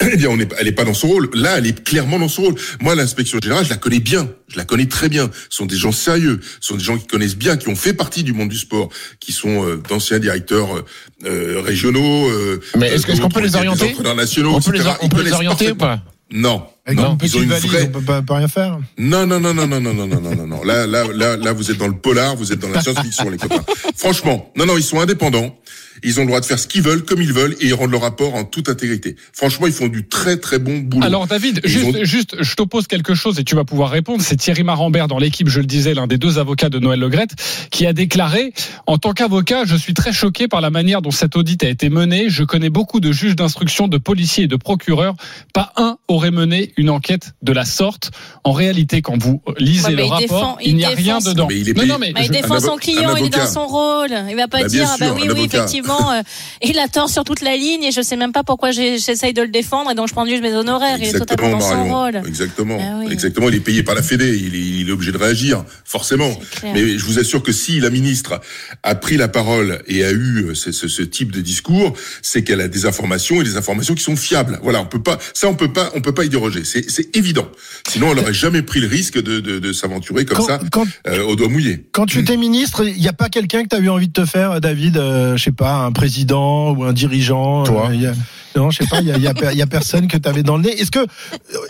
Eh 0.00 0.16
bien, 0.16 0.28
on 0.30 0.38
est, 0.38 0.48
elle 0.58 0.66
n'est 0.66 0.72
pas 0.72 0.84
dans 0.84 0.94
son 0.94 1.08
rôle. 1.08 1.28
Là, 1.34 1.58
elle 1.58 1.66
est 1.66 1.82
clairement 1.82 2.20
dans 2.20 2.28
son 2.28 2.42
rôle. 2.42 2.54
Moi, 2.80 2.94
l'inspection 2.94 3.40
générale, 3.42 3.64
je 3.64 3.70
la 3.70 3.76
connais 3.78 3.98
bien. 3.98 4.28
Je 4.46 4.56
la 4.56 4.64
connais 4.64 4.86
très 4.86 5.08
bien. 5.08 5.28
Ce 5.50 5.56
sont 5.56 5.66
des 5.66 5.74
gens 5.76 5.90
sérieux. 5.90 6.38
Ce 6.60 6.68
sont 6.68 6.76
des 6.76 6.84
gens 6.84 6.96
qui 6.96 7.08
connaissent 7.08 7.34
bien, 7.36 7.56
qui 7.56 7.68
ont 7.68 7.74
fait 7.74 7.94
partie 7.94 8.22
du 8.22 8.32
monde 8.32 8.48
du 8.48 8.56
sport, 8.58 8.90
qui 9.18 9.32
sont 9.32 9.66
euh, 9.66 9.82
d'anciens 9.88 10.20
directeurs 10.20 10.76
euh, 10.76 10.84
euh, 11.26 11.60
régionaux. 11.62 12.28
euh, 12.30 12.60
Mais 12.78 12.90
est-ce 12.94 13.20
qu'on 13.20 13.28
peut 13.28 13.40
les 13.40 13.56
orienter 13.56 13.96
nationaux, 14.14 14.54
On 14.54 14.60
peut 14.60 14.70
les, 14.70 14.80
etc. 14.82 14.96
on 15.02 15.08
peut 15.08 15.22
les 15.22 15.32
orienter 15.32 15.72
ou 15.72 15.74
pas 15.74 16.00
Non. 16.30 16.62
Avec 16.88 16.98
non, 17.00 17.04
une 17.04 17.10
ils 17.10 17.12
ont 17.12 17.16
petite 17.18 17.42
une 17.42 17.48
valise, 17.50 17.66
vraie. 17.70 17.84
on 17.94 17.98
peut 17.98 18.04
pas, 18.04 18.22
pas 18.22 18.36
rien 18.36 18.48
faire. 18.48 18.78
Non, 18.96 19.26
non, 19.26 19.38
non, 19.38 19.52
non, 19.52 19.66
non, 19.66 19.78
non, 19.78 19.92
non, 19.92 20.06
non, 20.06 20.20
non, 20.22 20.34
non, 20.34 20.46
non. 20.46 20.64
Là, 20.64 20.86
là, 20.86 21.04
là, 21.14 21.36
là, 21.36 21.52
vous 21.52 21.70
êtes 21.70 21.76
dans 21.76 21.86
le 21.86 21.92
polar, 21.98 22.34
vous 22.34 22.50
êtes 22.50 22.60
dans 22.60 22.70
la 22.70 22.80
science-fiction, 22.80 23.28
les 23.28 23.36
copains. 23.36 23.62
Franchement, 23.94 24.50
non, 24.56 24.64
non, 24.64 24.76
ils 24.78 24.82
sont 24.82 24.98
indépendants. 24.98 25.54
Ils 26.02 26.18
ont 26.20 26.22
le 26.22 26.28
droit 26.28 26.40
de 26.40 26.46
faire 26.46 26.58
ce 26.58 26.66
qu'ils 26.66 26.82
veulent, 26.82 27.04
comme 27.04 27.20
ils 27.22 27.32
veulent, 27.32 27.56
et 27.60 27.66
ils 27.66 27.74
rendent 27.74 27.90
leur 27.90 28.02
rapport 28.02 28.34
en 28.34 28.44
toute 28.44 28.68
intégrité. 28.68 29.16
Franchement, 29.32 29.66
ils 29.66 29.72
font 29.72 29.88
du 29.88 30.06
très, 30.08 30.36
très 30.36 30.58
bon 30.58 30.78
boulot. 30.78 31.04
Alors 31.06 31.26
David, 31.26 31.60
juste, 31.64 31.84
ont- 31.86 32.04
juste, 32.04 32.36
je 32.42 32.54
t'oppose 32.54 32.86
quelque 32.86 33.14
chose 33.14 33.38
et 33.38 33.44
tu 33.44 33.54
vas 33.54 33.64
pouvoir 33.64 33.90
répondre. 33.90 34.22
C'est 34.22 34.36
Thierry 34.36 34.62
Marambert 34.62 35.08
dans 35.08 35.18
l'équipe, 35.18 35.48
je 35.48 35.60
le 35.60 35.66
disais, 35.66 35.94
l'un 35.94 36.06
des 36.06 36.18
deux 36.18 36.38
avocats 36.38 36.68
de 36.68 36.78
Noël 36.78 37.00
Legrette, 37.00 37.30
qui 37.70 37.86
a 37.86 37.92
déclaré 37.92 38.52
en 38.86 38.98
tant 38.98 39.12
qu'avocat, 39.12 39.64
je 39.64 39.76
suis 39.76 39.94
très 39.94 40.12
choqué 40.12 40.48
par 40.48 40.60
la 40.60 40.70
manière 40.70 41.02
dont 41.02 41.10
cet 41.10 41.36
audit 41.36 41.62
a 41.64 41.68
été 41.68 41.88
mené. 41.88 42.28
Je 42.28 42.44
connais 42.44 42.70
beaucoup 42.70 43.00
de 43.00 43.12
juges 43.12 43.36
d'instruction, 43.36 43.88
de 43.88 43.98
policiers 43.98 44.44
et 44.44 44.48
de 44.48 44.56
procureurs. 44.56 45.14
Pas 45.52 45.72
un 45.76 45.98
aurait 46.08 46.30
mené 46.30 46.72
une 46.76 46.90
enquête 46.90 47.32
de 47.42 47.52
la 47.52 47.64
sorte. 47.64 48.10
En 48.44 48.52
réalité, 48.52 49.02
quand 49.02 49.20
vous 49.22 49.42
lisez 49.58 49.88
Ouais, 49.88 49.92
le 49.94 50.02
il 50.04 50.08
rapport, 50.08 50.20
défend- 50.20 50.56
il 50.62 50.68
il 50.70 50.76
n'y 50.76 50.84
a 50.84 50.90
rien 50.90 51.18
dedans. 51.18 51.46
Mais 51.48 51.58
il 51.58 51.68
est 51.68 51.72
non, 51.74 51.80
payé- 51.82 51.92
non, 51.92 51.98
mais 51.98 52.12
Bah, 52.12 52.20
il 52.22 52.26
je- 52.26 52.32
défend 52.32 52.60
son 52.60 52.76
client, 52.76 53.16
il 53.16 53.26
est 53.26 53.30
dans 53.30 53.46
son 53.46 53.66
rôle. 53.66 54.10
Il 54.30 54.36
va 54.36 54.48
pas 54.48 54.62
Bah, 54.62 54.68
dire 54.68 54.86
ah 54.88 54.96
bah 54.98 55.12
oui 55.14 55.22
oui 55.24 55.28
avocat. 55.30 55.64
Euh, 55.90 56.22
il 56.62 56.78
a 56.78 56.88
tort 56.88 57.08
sur 57.10 57.24
toute 57.24 57.40
la 57.40 57.56
ligne 57.56 57.82
et 57.84 57.92
je 57.92 58.00
sais 58.02 58.16
même 58.16 58.32
pas 58.32 58.42
pourquoi 58.44 58.70
j'essaye 58.70 59.32
de 59.32 59.42
le 59.42 59.48
défendre 59.48 59.90
et 59.90 59.94
donc 59.94 60.08
je 60.08 60.12
prends 60.12 60.26
juste 60.26 60.42
mes 60.42 60.52
honoraires. 60.54 60.96
Il 61.00 61.04
est 61.06 61.12
totalement 61.18 61.50
dans 61.50 61.60
son 61.60 61.76
Marion. 61.76 61.94
rôle. 62.00 62.22
Exactement. 62.26 62.78
Ah 62.80 63.00
oui. 63.04 63.12
Exactement. 63.12 63.48
Il 63.48 63.54
est 63.54 63.60
payé 63.60 63.82
par 63.82 63.94
la 63.94 64.02
Fédé. 64.02 64.36
Il 64.36 64.54
est, 64.54 64.58
il 64.58 64.88
est 64.88 64.92
obligé 64.92 65.12
de 65.12 65.18
réagir, 65.18 65.64
forcément. 65.84 66.30
Mais 66.62 66.98
je 66.98 67.04
vous 67.04 67.18
assure 67.18 67.42
que 67.42 67.52
si 67.52 67.80
la 67.80 67.90
ministre 67.90 68.40
a 68.82 68.94
pris 68.94 69.16
la 69.16 69.28
parole 69.28 69.82
et 69.86 70.04
a 70.04 70.10
eu 70.10 70.46
euh, 70.48 70.54
ce, 70.54 70.72
ce- 70.72 70.88
ce 70.88 71.02
type 71.02 71.32
de 71.32 71.40
discours, 71.40 71.92
c'est 72.22 72.42
qu'elle 72.44 72.60
a 72.60 72.68
des 72.68 72.86
informations 72.86 73.40
et 73.40 73.44
des 73.44 73.56
informations 73.56 73.94
qui 73.94 74.02
sont 74.02 74.16
fiables. 74.16 74.58
Voilà, 74.62 74.80
on 74.80 74.86
peut 74.86 75.02
pas, 75.02 75.18
ça 75.34 75.48
on 75.48 75.54
peut 75.54 75.72
pas, 75.72 75.90
on 75.94 76.00
peut 76.00 76.14
pas 76.14 76.24
y 76.24 76.28
déroger. 76.28 76.64
C'est, 76.64 76.90
c'est 76.90 77.14
évident. 77.16 77.48
Sinon, 77.88 78.12
elle 78.12 78.18
aurait 78.18 78.32
jamais 78.34 78.62
pris 78.62 78.80
le 78.80 78.86
risque 78.88 79.20
de, 79.22 79.40
de, 79.40 79.58
de 79.58 79.72
s'aventurer 79.72 80.24
comme 80.24 80.38
Quand- 80.38 80.46
ça, 80.46 80.60
quand- 80.70 80.86
euh, 81.06 81.22
au 81.24 81.36
doigt 81.36 81.48
mouillé. 81.48 81.86
Quand 81.92 82.06
tu 82.06 82.18
étais 82.18 82.36
ministre, 82.36 82.86
il 82.86 83.00
n'y 83.00 83.08
a 83.08 83.12
pas 83.12 83.28
quelqu'un 83.28 83.62
que 83.64 83.68
tu 83.68 83.76
as 83.76 83.78
eu 83.80 83.88
envie 83.88 84.08
de 84.08 84.12
te 84.12 84.24
faire, 84.26 84.60
David, 84.60 84.96
euh, 84.96 85.36
je 85.36 85.44
sais 85.44 85.52
pas, 85.52 85.77
un 85.84 85.92
président 85.92 86.72
ou 86.72 86.84
un 86.84 86.92
dirigeant 86.92 87.64
Toi. 87.64 87.90
euh, 87.90 87.94
a- 88.12 88.58
Non, 88.58 88.70
je 88.70 88.78
sais 88.78 88.86
pas, 88.88 89.00
il 89.00 89.06
y 89.08 89.12
a, 89.12 89.18
y 89.18 89.58
y 89.58 89.66
personne 89.66 90.08
que 90.08 90.16
tu 90.16 90.28
avais 90.28 90.42
dans 90.42 90.56
le 90.56 90.64
nez. 90.64 90.80
Est-ce 90.80 90.90
que, 90.90 91.06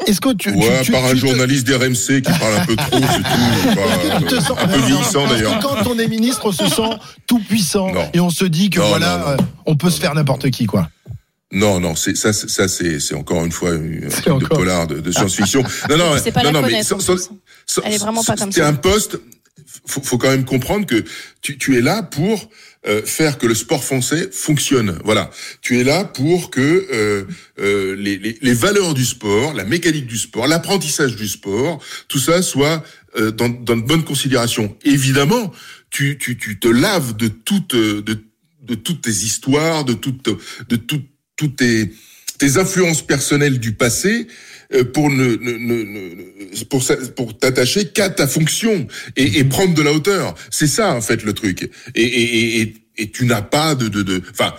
est-ce 0.07 0.21
que 0.21 0.33
tu, 0.35 0.51
Ouais, 0.53 0.79
tu, 0.81 0.87
tu- 0.87 0.93
par 0.93 1.05
un 1.05 1.11
tu 1.11 1.21
te- 1.21 1.27
journaliste 1.27 1.67
d'RMC 1.67 2.23
qui 2.23 2.33
parle 2.39 2.55
un 2.61 2.65
peu 2.65 2.77
trop, 2.77 2.99
c'est 2.99 3.23
tout. 3.23 3.75
Pas- 3.77 4.21
te 4.27 4.41
sens- 4.41 4.59
un 4.59 4.69
peu 4.69 4.79
vieillissant 4.81 5.27
d'ailleurs. 5.27 5.59
Quand 5.61 5.87
on 5.91 5.99
est 5.99 6.09
ministre, 6.09 6.41
on 6.45 6.53
se 6.53 6.67
sent 6.69 6.91
tout 7.27 7.41
puissant 7.41 7.93
Non. 7.93 8.09
et 8.15 8.21
on 8.21 8.31
se 8.31 8.45
dit 8.45 8.71
que 8.71 8.81
Non, 8.81 8.89
voilà, 8.89 9.19
non, 9.19 9.25
non. 9.25 9.31
euh, 9.33 9.37
on 9.67 9.77
peut 9.77 9.91
se 9.91 10.01
faire 10.01 10.15
n'importe 10.15 10.51
qui, 10.51 10.67
quoi. 10.67 10.89
Non, 11.51 11.81
non, 11.81 11.95
c'est 11.95 12.15
ça, 12.17 12.33
ça 12.35 12.69
c'est 12.69 13.01
c'est 13.01 13.15
encore 13.15 13.43
une 13.45 13.53
fois 13.53 13.71
un 13.71 14.09
truc 14.11 14.39
de 14.41 14.47
polar 14.47 14.87
de, 14.87 15.01
de 15.01 15.11
science-fiction. 15.11 15.63
non, 15.91 15.97
non, 15.97 16.05
pas 16.33 16.43
non, 16.43 16.53
la 16.53 16.53
non, 16.53 16.63
mais 16.67 16.81
Elle 17.85 17.93
est 17.95 17.99
vraiment 17.99 18.23
pas 18.23 18.37
comme 18.37 18.53
c'est 18.53 18.61
ça. 18.61 18.69
un 18.69 18.75
poste. 18.75 19.19
Faut, 19.87 20.03
faut 20.03 20.19
quand 20.19 20.29
même 20.31 20.45
comprendre 20.45 20.85
que 20.87 21.05
tu, 21.41 21.57
tu 21.59 21.77
es 21.77 21.81
là 21.81 22.03
pour 22.03 22.49
euh, 22.87 23.03
faire 23.05 23.39
que 23.39 23.47
le 23.47 23.55
sport 23.55 23.83
français 23.83 24.29
fonctionne. 24.33 24.99
Voilà, 25.05 25.31
tu 25.61 25.81
es 25.81 25.85
là 25.85 26.05
pour 26.05 26.51
que 26.51 26.61
euh, 26.61 27.25
euh, 27.59 27.97
les, 27.97 28.19
les, 28.19 28.39
les 28.41 28.55
valeurs 28.55 28.95
du 28.95 29.05
sport, 29.05 29.53
la 29.55 29.65
mécanique 29.65 30.07
du 30.07 30.19
sport, 30.19 30.47
l'apprentissage 30.47 31.17
du 31.17 31.29
sport, 31.29 31.83
tout 32.09 32.19
ça 32.19 32.41
soit 32.43 32.85
euh, 33.17 33.31
dans, 33.31 33.49
dans 33.49 33.77
de 33.77 33.83
bonnes 33.83 34.05
considérations. 34.05 34.77
Évidemment, 34.85 35.53
tu, 35.91 36.19
tu, 36.19 36.37
tu 36.37 36.59
te 36.61 36.69
laves 36.69 37.17
de 37.17 37.29
toutes 37.29 37.75
de, 37.75 38.23
de 38.63 38.75
toutes 38.75 39.01
tes 39.03 39.11
histoires, 39.11 39.85
de 39.85 39.95
toutes 39.95 40.29
de 40.69 40.77
toutes 40.77 41.09
toutes 41.37 41.57
tes 41.57 41.93
tes 42.39 42.57
influences 42.57 43.03
personnelles 43.07 43.59
du 43.59 43.73
passé 43.73 44.27
euh, 44.75 44.85
pour 44.85 45.11
ne, 45.11 45.35
ne, 45.37 45.53
ne- 45.59 46.65
pour 46.71 46.83
ça- 46.83 46.97
pour 47.17 47.39
t'attacher 47.39 47.89
qu'à 47.89 48.11
ta 48.11 48.27
fonction 48.27 48.87
et, 49.17 49.39
et 49.39 49.45
prendre 49.45 49.75
de 49.75 49.83
la 49.83 49.93
hauteur. 49.93 50.35
C'est 50.51 50.67
ça 50.67 50.93
en 50.95 51.01
fait 51.01 51.23
le 51.25 51.33
truc. 51.33 51.71
Et 51.95 52.03
et 52.03 52.61
et, 52.61 52.75
et, 52.99 53.11
tu 53.11 53.25
n'as 53.27 53.43
pas 53.43 53.75
de 53.75 53.89
de 53.89 54.03
de 54.03 54.23
enfin 54.31 54.55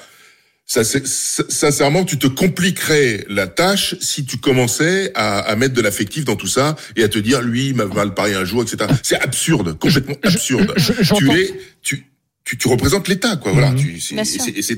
ça, 0.65 0.83
c'est- 0.83 1.03
s- 1.03 1.41
sincèrement, 1.49 2.05
tu 2.05 2.19
te 2.19 2.27
compliquerais 2.27 3.25
la 3.27 3.47
tâche 3.47 3.95
si 4.01 4.23
tu 4.25 4.37
commençais 4.37 5.11
à, 5.15 5.39
à 5.39 5.55
mettre 5.55 5.73
de 5.73 5.81
l'affectif 5.81 6.25
dans 6.25 6.35
tout 6.35 6.45
ça 6.47 6.75
et 6.95 7.03
à 7.03 7.07
te 7.09 7.17
dire, 7.17 7.41
lui, 7.41 7.69
il 7.69 7.75
m'a 7.75 7.85
mal 7.85 8.13
parlé 8.13 8.35
un 8.35 8.45
jour, 8.45 8.61
etc. 8.61 8.87
C'est 9.01 9.19
absurde, 9.19 9.77
complètement 9.79 10.15
absurde. 10.23 10.73
tu 11.17 11.31
es, 11.31 11.51
tu, 11.81 12.05
tu, 12.49 12.57
tu 12.57 12.67
représentes 12.67 13.07
l'État, 13.07 13.35
quoi. 13.35 13.51
Voilà. 13.51 13.73
Tu, 13.73 13.99
c'est- 13.99 14.15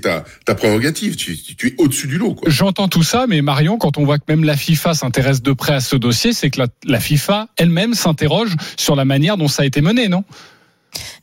ta, 0.01 0.25
ta 0.45 0.55
prérogative. 0.55 1.15
Tu, 1.15 1.37
tu, 1.37 1.55
tu 1.55 1.67
es 1.69 1.75
au-dessus 1.77 2.07
du 2.07 2.17
lot, 2.17 2.33
quoi. 2.33 2.49
J'entends 2.51 2.89
tout 2.89 3.03
ça, 3.03 3.27
mais 3.29 3.41
Marion, 3.41 3.77
quand 3.77 3.97
on 3.97 4.03
voit 4.03 4.17
que 4.19 4.25
même 4.27 4.43
la 4.43 4.57
FIFA 4.57 4.93
s'intéresse 4.93 5.41
de 5.41 5.53
près 5.53 5.73
à 5.73 5.79
ce 5.79 5.95
dossier, 5.95 6.33
c'est 6.33 6.49
que 6.49 6.59
la, 6.59 6.67
la 6.85 6.99
FIFA 6.99 7.47
elle-même 7.55 7.93
s'interroge 7.93 8.55
sur 8.77 8.97
la 8.97 9.05
manière 9.05 9.37
dont 9.37 9.47
ça 9.47 9.63
a 9.63 9.65
été 9.65 9.79
mené, 9.79 10.09
non? 10.09 10.25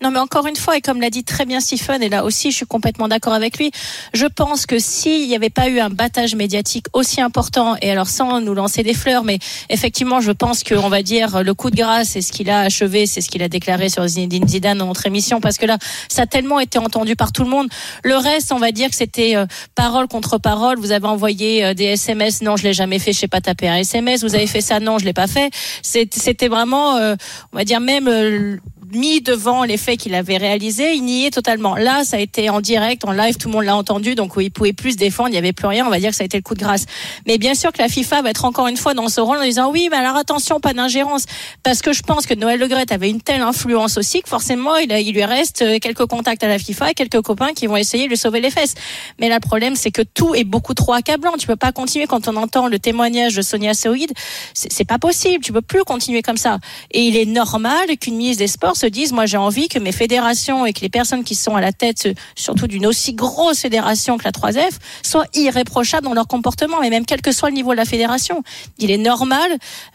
Non, 0.03 0.11
mais 0.11 0.19
encore 0.19 0.47
une 0.47 0.57
fois, 0.57 0.77
et 0.77 0.81
comme 0.81 1.01
l'a 1.01 1.11
dit 1.11 1.25
très 1.25 1.45
bien 1.45 1.61
Stephen, 1.61 2.03
et 2.03 2.09
là 2.09 2.25
aussi 2.25 2.51
je 2.51 2.57
suis 2.57 2.67
complètement 2.67 3.09
d'accord 3.09 3.33
avec 3.33 3.59
lui, 3.59 3.71
je 4.15 4.27
pense 4.27 4.67
que 4.67 4.79
s'il 4.79 5.29
n'y 5.29 5.35
avait 5.35 5.51
pas 5.51 5.69
eu 5.69 5.81
un 5.81 5.91
battage 5.91 6.35
médiatique 6.35 6.87
aussi 6.93 7.21
important, 7.21 7.77
et 7.83 7.91
alors 7.91 8.09
sans 8.09 8.41
nous 8.41 8.55
lancer 8.55 8.83
des 8.83 8.95
fleurs, 8.95 9.25
mais 9.25 9.39
effectivement, 9.69 10.21
je 10.21 10.33
pense 10.33 10.63
qu'on 10.63 10.89
va 10.89 11.03
dire 11.03 11.43
le 11.43 11.55
coup 11.55 11.71
de 11.71 11.77
grâce, 11.77 12.11
c'est 12.11 12.23
ce 12.23 12.33
qu'il 12.33 12.51
a 12.51 12.61
achevé, 12.61 13.07
c'est 13.07 13.21
ce 13.21 13.29
qu'il 13.29 13.43
a 13.43 13.49
déclaré 13.49 13.89
sur 13.89 14.07
Zinedine 14.07 14.49
Zidane 14.49 14.79
dans 14.79 14.87
notre 14.87 15.07
émission, 15.07 15.41
parce 15.41 15.59
que 15.59 15.67
là, 15.67 15.79
ça 16.09 16.23
a 16.23 16.27
tellement 16.27 16.61
été 16.61 16.79
entendu 16.79 17.17
par 17.17 17.33
tout 17.33 17.45
le 17.45 17.51
monde. 17.51 17.69
Le 18.05 18.17
reste, 18.17 18.53
on 18.53 18.59
va 18.59 18.73
dire 18.73 18.91
que 18.91 18.97
c'était 18.97 19.37
euh, 19.37 19.47
parole 19.75 20.09
contre 20.09 20.39
parole. 20.39 20.79
Vous 20.79 20.93
avez 20.93 21.07
envoyé 21.07 21.65
euh, 21.65 21.75
des 21.75 21.85
SMS, 21.85 22.43
non, 22.43 22.57
je 22.57 22.65
l'ai 22.65 22.73
jamais 22.73 22.99
fait, 22.99 23.13
je 23.13 23.19
sais 23.19 23.29
pas 23.29 23.41
taper 23.41 23.69
un 23.69 23.77
SMS. 23.77 24.23
Vous 24.23 24.35
avez 24.35 24.47
fait 24.47 24.61
ça, 24.61 24.81
non, 24.81 24.99
je 24.99 25.05
l'ai 25.05 25.13
pas 25.13 25.27
fait. 25.27 25.51
C'était 25.83 26.49
vraiment, 26.49 26.97
euh, 26.97 27.15
on 27.53 27.57
va 27.57 27.65
dire 27.65 27.81
même 27.81 28.09
euh, 28.09 28.57
mis 28.93 29.21
devant 29.21 29.65
les 29.65 29.77
faits 29.77 29.99
qu'il 29.99 30.15
avait 30.15 30.37
réalisés, 30.37 30.95
il 30.95 31.05
niait 31.05 31.31
totalement. 31.31 31.77
Là, 31.77 32.05
ça 32.05 32.17
a 32.17 32.21
été 32.21 32.51
en 32.51 32.61
direct, 32.61 33.05
en 33.05 33.13
live, 33.13 33.37
tout 33.37 33.49
le 33.49 33.55
monde 33.55 33.65
l'a 33.65 33.77
entendu, 33.77 34.15
donc 34.15 34.33
il 34.39 34.51
pouvait 34.51 34.73
plus 34.73 34.93
se 34.93 34.97
défendre, 34.97 35.31
il 35.31 35.33
n'y 35.33 35.39
avait 35.39 35.53
plus 35.53 35.67
rien, 35.67 35.87
on 35.87 35.91
va 35.91 35.99
dire 35.99 36.11
que 36.11 36.17
ça 36.17 36.25
a 36.25 36.27
été 36.27 36.37
le 36.37 36.43
coup 36.43 36.55
de 36.55 36.61
grâce. 36.61 36.87
Mais 37.27 37.39
bien 37.39 37.55
sûr 37.55 37.73
que 37.73 37.79
la 37.79 37.89
FIFA 37.89 38.23
va 38.23 38.31
être 38.31 38.45
encore 38.45 38.67
une 38.67 38.77
fois 38.77 38.95
dans 38.95 39.09
ce 39.09 39.21
rôle 39.21 39.39
en 39.39 39.45
disant 39.45 39.71
oui, 39.71 39.89
mais 39.91 39.97
alors 39.97 40.17
attention, 40.17 40.61
pas 40.61 40.73
d'ingérence, 40.73 41.27
parce 41.63 41.83
que 41.83 41.93
je 41.93 42.03
pense 42.03 42.27
que 42.27 42.35
Noël 42.35 42.59
Le 42.59 42.67
Graët 42.67 42.91
avait 42.93 43.11
une 43.11 43.21
telle 43.21 43.43
influence 43.43 43.99
aussi 43.99 44.23
que 44.23 44.29
forcément, 44.29 44.77
il, 44.77 44.89
lui 45.13 45.25
reste 45.25 45.63
euh, 45.63 45.79
quelques 45.79 46.07
contacts 46.07 46.43
à 46.45 46.49
la 46.49 46.59
FIFA 46.59 46.95
quelques 46.95 47.21
copains 47.21 47.53
qui 47.55 47.67
vont 47.67 47.77
essayer 47.77 48.05
de 48.05 48.11
lui 48.11 48.17
sauver 48.17 48.41
les 48.41 48.51
fesses. 48.51 48.75
Mais 49.21 49.29
là, 49.29 49.37
le 49.37 49.41
problème, 49.41 49.77
c'est 49.77 49.91
que 49.91 50.03
tout 50.03 50.35
est 50.35 50.45
beaucoup 50.45 50.75
trop 50.75 50.93
accablant. 50.93 51.33
Tu 51.39 51.47
peux 51.47 51.57
pas 51.57 51.73
continuer 51.73 52.07
quand 52.07 52.29
on 52.29 52.37
entend 52.37 52.69
le 52.69 52.79
témoignage 52.79 53.35
de 53.35 53.43
Sonia 53.43 53.75
Soïd. 53.75 54.13
C'est 54.55 54.85
pas 54.85 54.99
possible. 54.99 55.45
Tu 55.45 55.53
peux 55.53 55.63
plus 55.63 55.85
continuer 55.85 56.23
comme 56.23 56.37
ça. 56.37 56.59
Et 56.91 57.03
il 57.03 57.17
est 57.17 57.25
normal 57.25 57.87
qu'une 58.01 58.17
ministre 58.17 58.41
des 58.41 58.49
Sports 58.49 58.77
se 58.79 58.87
dise, 58.87 59.13
moi, 59.13 59.27
j'ai 59.27 59.37
envie 59.37 59.69
que 59.69 59.79
mes 59.79 59.93
fédérations 59.93 60.65
et 60.67 60.73
que 60.73 60.81
les 60.81 60.89
personnes 60.89 61.25
qui 61.25 61.35
sont 61.35 61.57
à 61.57 61.61
la 61.61 61.73
tête, 61.73 62.09
surtout 62.35 62.67
d'une 62.67 62.87
aussi 62.87 63.15
grosse 63.15 63.61
fédération 63.61 64.17
que 64.19 64.25
la 64.25 64.31
3F, 64.31 64.71
soient 65.03 65.27
irréprochables 65.35 66.05
dans 66.05 66.15
leur 66.15 66.27
comportement, 66.27 66.81
mais 66.81 66.91
même 66.91 67.05
quel 67.05 67.21
que 67.21 67.33
soit 67.33 67.51
le 67.51 67.55
niveau 67.55 67.73
de 67.73 67.77
la 67.77 67.85
fédération. 67.85 68.43
Il 68.79 68.91
est 68.91 68.99
normal, 68.99 69.51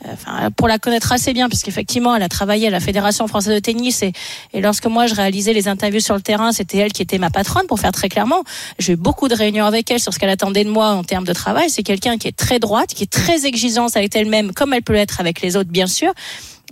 euh, 0.05 0.49
pour 0.55 0.67
la 0.67 0.77
connaître 0.77 1.11
assez 1.11 1.33
bien, 1.33 1.49
parce 1.49 1.63
qu'effectivement, 1.63 2.15
elle 2.15 2.23
a 2.23 2.29
travaillé 2.29 2.67
à 2.67 2.69
la 2.69 2.79
Fédération 2.79 3.27
française 3.27 3.53
de 3.53 3.59
tennis 3.59 4.03
et, 4.03 4.13
et 4.53 4.61
lorsque 4.61 4.85
moi 4.85 5.07
je 5.07 5.15
réalisais 5.15 5.53
les 5.53 5.67
interviews 5.67 5.99
sur 5.99 6.15
le 6.15 6.21
terrain, 6.21 6.51
c'était 6.51 6.77
elle 6.77 6.91
qui 6.91 7.01
était 7.01 7.17
ma 7.17 7.29
patronne, 7.29 7.67
pour 7.67 7.79
faire 7.79 7.91
très 7.91 8.09
clairement. 8.09 8.43
J'ai 8.79 8.93
eu 8.93 8.95
beaucoup 8.95 9.27
de 9.27 9.35
réunions 9.35 9.65
avec 9.65 9.89
elle 9.91 9.99
sur 9.99 10.13
ce 10.13 10.19
qu'elle 10.19 10.29
attendait 10.29 10.63
de 10.63 10.69
moi 10.69 10.89
en 10.89 11.03
termes 11.03 11.25
de 11.25 11.33
travail. 11.33 11.69
C'est 11.69 11.83
quelqu'un 11.83 12.17
qui 12.17 12.27
est 12.27 12.35
très 12.35 12.59
droite, 12.59 12.93
qui 12.93 13.03
est 13.03 13.11
très 13.11 13.45
exigeante 13.45 13.95
avec 13.95 14.15
elle-même, 14.15 14.53
comme 14.53 14.73
elle 14.73 14.83
peut 14.83 14.93
l'être 14.93 15.19
avec 15.19 15.41
les 15.41 15.55
autres, 15.55 15.69
bien 15.69 15.87
sûr 15.87 16.13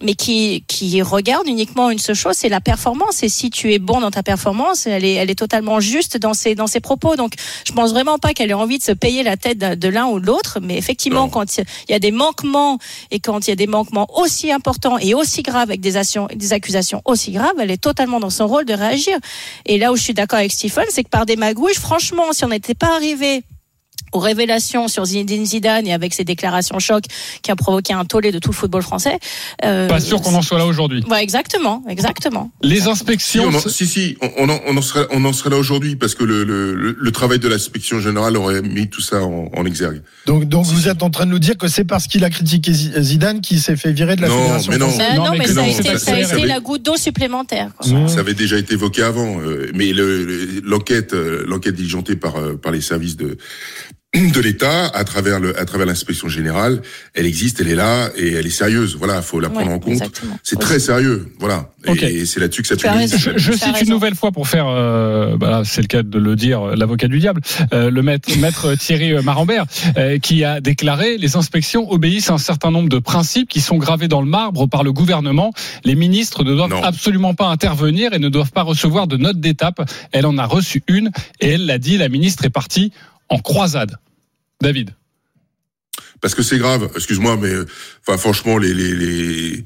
mais 0.01 0.15
qui, 0.15 0.63
qui 0.67 1.01
regarde 1.01 1.47
uniquement 1.47 1.89
une 1.89 1.99
seule 1.99 2.15
chose, 2.15 2.35
c'est 2.35 2.49
la 2.49 2.61
performance. 2.61 3.23
Et 3.23 3.29
si 3.29 3.49
tu 3.49 3.73
es 3.73 3.79
bon 3.79 4.01
dans 4.01 4.11
ta 4.11 4.23
performance, 4.23 4.87
elle 4.87 5.05
est, 5.05 5.13
elle 5.13 5.29
est 5.29 5.35
totalement 5.35 5.79
juste 5.79 6.17
dans 6.17 6.33
ses, 6.33 6.55
dans 6.55 6.67
ses 6.67 6.79
propos. 6.79 7.15
Donc, 7.15 7.33
je 7.65 7.71
pense 7.73 7.91
vraiment 7.91 8.17
pas 8.17 8.33
qu'elle 8.33 8.51
ait 8.51 8.55
envie 8.55 8.77
de 8.77 8.83
se 8.83 8.91
payer 8.91 9.23
la 9.23 9.37
tête 9.37 9.57
de, 9.57 9.87
l'un 9.87 10.07
ou 10.07 10.19
de 10.19 10.25
l'autre. 10.25 10.59
Mais 10.61 10.77
effectivement, 10.77 11.29
quand 11.29 11.57
il 11.57 11.65
y 11.89 11.93
a 11.93 11.99
des 11.99 12.11
manquements 12.11 12.77
et 13.11 13.19
quand 13.19 13.47
il 13.47 13.51
y 13.51 13.53
a 13.53 13.55
des 13.55 13.67
manquements 13.67 14.07
aussi 14.19 14.51
importants 14.51 14.97
et 14.97 15.13
aussi 15.13 15.43
graves 15.43 15.69
avec 15.69 15.81
des, 15.81 15.97
actions, 15.97 16.27
des 16.33 16.53
accusations 16.53 17.01
aussi 17.05 17.31
graves, 17.31 17.55
elle 17.59 17.71
est 17.71 17.81
totalement 17.81 18.19
dans 18.19 18.29
son 18.29 18.47
rôle 18.47 18.65
de 18.65 18.73
réagir. 18.73 19.17
Et 19.65 19.77
là 19.77 19.91
où 19.91 19.95
je 19.95 20.03
suis 20.03 20.13
d'accord 20.13 20.39
avec 20.39 20.51
Stephen, 20.51 20.85
c'est 20.89 21.03
que 21.03 21.09
par 21.09 21.25
des 21.25 21.35
magouilles, 21.35 21.75
franchement, 21.75 22.33
si 22.33 22.45
on 22.45 22.49
n'était 22.49 22.75
pas 22.75 22.95
arrivé 22.95 23.43
aux 24.13 24.19
révélations 24.19 24.87
sur 24.87 25.05
Zinedine 25.05 25.45
Zidane 25.45 25.87
et 25.87 25.93
avec 25.93 26.13
ses 26.13 26.23
déclarations 26.23 26.79
choc 26.79 27.03
qui 27.41 27.51
a 27.51 27.55
provoqué 27.55 27.93
un 27.93 28.05
tollé 28.05 28.31
de 28.31 28.39
tout 28.39 28.49
le 28.51 28.55
football 28.55 28.81
français. 28.81 29.19
euh, 29.63 29.87
Pas 29.87 29.99
sûr 29.99 30.21
qu'on 30.21 30.33
en 30.35 30.41
soit 30.41 30.57
là 30.57 30.65
aujourd'hui. 30.65 31.03
Ouais, 31.09 31.23
exactement, 31.23 31.83
exactement. 31.87 32.51
Les 32.61 32.81
Si, 32.81 32.89
inspections. 32.89 33.45
on 33.47 33.53
en, 33.55 33.59
si, 33.59 33.85
si, 33.87 34.17
on, 34.37 34.49
en, 34.49 34.59
on 34.67 34.77
en 34.77 34.81
serait, 34.81 35.07
on 35.11 35.23
en 35.25 35.33
serait 35.33 35.49
là 35.49 35.57
aujourd'hui 35.57 35.95
parce 35.95 36.15
que 36.15 36.23
le, 36.23 36.43
le, 36.43 36.75
le, 36.75 36.97
le 36.99 37.11
travail 37.11 37.39
de 37.39 37.47
l'inspection 37.47 37.99
générale 37.99 38.35
aurait 38.37 38.61
mis 38.61 38.89
tout 38.89 39.01
ça 39.01 39.21
en, 39.23 39.49
en 39.55 39.65
exergue. 39.65 40.01
Donc, 40.25 40.45
donc 40.45 40.65
vous 40.65 40.87
êtes 40.89 41.03
en 41.03 41.09
train 41.09 41.25
de 41.25 41.31
nous 41.31 41.39
dire 41.39 41.57
que 41.57 41.67
c'est 41.67 41.85
parce 41.85 42.07
qu'il 42.07 42.23
a 42.25 42.29
critiqué 42.29 42.73
Zi- 42.73 42.91
Zidane 42.99 43.41
qu'il 43.41 43.59
s'est 43.61 43.75
fait 43.75 43.91
virer 43.93 44.15
de 44.15 44.21
la 44.21 44.27
Non, 44.27 44.37
fédération 44.41 44.71
mais 44.71 44.77
non. 44.77 44.87
française 44.89 45.07
Bah 45.11 45.23
non, 45.23 45.31
mais 45.31 45.37
mais 45.39 45.47
ça 45.47 45.51
a 45.51 45.55
non, 45.55 45.69
été, 45.69 45.73
c'est 45.83 45.97
ça 45.97 46.11
a 46.11 46.13
pas- 46.15 46.19
été 46.21 46.39
ça 46.41 46.45
la 46.45 46.59
goutte 46.59 46.83
d'eau 46.83 46.97
supplémentaire. 46.97 47.71
quoi. 47.77 47.87
Mmh. 47.91 48.07
Ça 48.09 48.19
avait 48.19 48.33
déjà 48.33 48.57
été 48.57 48.73
évoqué 48.73 49.03
avant, 49.03 49.39
euh, 49.41 49.69
mais 49.73 49.93
le- 49.93 50.25
le- 50.25 50.61
l'enquête, 50.63 51.13
euh, 51.13 51.43
l'enquête 51.47 51.75
diligentée 51.75 52.15
par 52.15 52.35
euh, 52.37 52.55
par 52.57 52.71
les 52.71 52.81
services 52.81 53.15
de 53.17 53.37
de 54.13 54.41
l'État 54.41 54.87
à 54.87 55.05
travers 55.05 55.39
le 55.39 55.57
à 55.57 55.63
travers 55.63 55.87
l'inspection 55.87 56.27
générale, 56.27 56.81
elle 57.13 57.25
existe, 57.25 57.61
elle 57.61 57.69
est 57.69 57.75
là 57.75 58.09
et 58.17 58.33
elle 58.33 58.45
est 58.45 58.49
sérieuse. 58.49 58.97
Voilà, 58.97 59.21
faut 59.21 59.39
la 59.39 59.49
prendre 59.49 59.67
Ouais, 59.67 59.73
en 59.73 59.79
compte. 59.79 60.21
C'est 60.43 60.59
très 60.59 60.79
sérieux. 60.79 61.31
Voilà, 61.39 61.69
et, 61.85 62.25
c'est 62.25 62.41
là-dessus 62.41 62.61
que 62.61 62.67
ça. 62.67 62.75
Je, 62.75 63.51
cite 63.53 63.63
raison. 63.63 63.85
une 63.85 63.89
nouvelle 63.89 64.15
fois 64.15 64.33
pour 64.33 64.49
faire, 64.49 64.67
euh, 64.67 65.37
bah, 65.37 65.61
c'est 65.63 65.79
le 65.79 65.87
cas 65.87 66.03
de 66.03 66.19
le 66.19 66.35
dire, 66.35 66.75
l'avocat 66.75 67.07
du 67.07 67.19
diable, 67.19 67.39
euh, 67.73 67.89
le 67.89 68.01
maître, 68.01 68.29
maître 68.39 68.75
Thierry 68.75 69.13
Marambert, 69.23 69.65
euh, 69.97 70.19
qui 70.19 70.43
a 70.43 70.59
déclaré 70.59 71.17
les 71.17 71.37
inspections 71.37 71.89
obéissent 71.89 72.29
à 72.29 72.33
un 72.33 72.37
certain 72.37 72.69
nombre 72.69 72.89
de 72.89 72.99
principes 72.99 73.47
qui 73.47 73.61
sont 73.61 73.77
gravés 73.77 74.09
dans 74.09 74.21
le 74.21 74.27
marbre 74.27 74.67
par 74.67 74.83
le 74.83 74.91
gouvernement. 74.91 75.53
Les 75.85 75.95
ministres 75.95 76.43
ne 76.43 76.53
doivent 76.53 76.69
Non. 76.69 76.83
absolument 76.83 77.33
pas 77.33 77.47
intervenir 77.47 78.13
et 78.13 78.19
ne 78.19 78.27
doivent 78.27 78.51
pas 78.51 78.63
recevoir 78.63 79.07
de 79.07 79.15
notes 79.15 79.39
d'étape. 79.39 79.89
Elle 80.11 80.25
en 80.25 80.37
a 80.37 80.45
reçu 80.45 80.83
une 80.87 81.11
et 81.39 81.51
elle 81.51 81.65
l'a 81.65 81.77
dit. 81.77 81.97
La 81.97 82.09
ministre 82.09 82.43
est 82.43 82.49
partie 82.49 82.91
en 83.31 83.39
croisade. 83.39 83.97
David. 84.61 84.91
parce 86.21 86.35
que 86.35 86.43
c'est 86.43 86.59
grave. 86.59 86.91
Excuse-moi, 86.95 87.35
mais 87.37 87.49
euh, 87.49 87.65
franchement, 88.17 88.59
les 88.59 89.63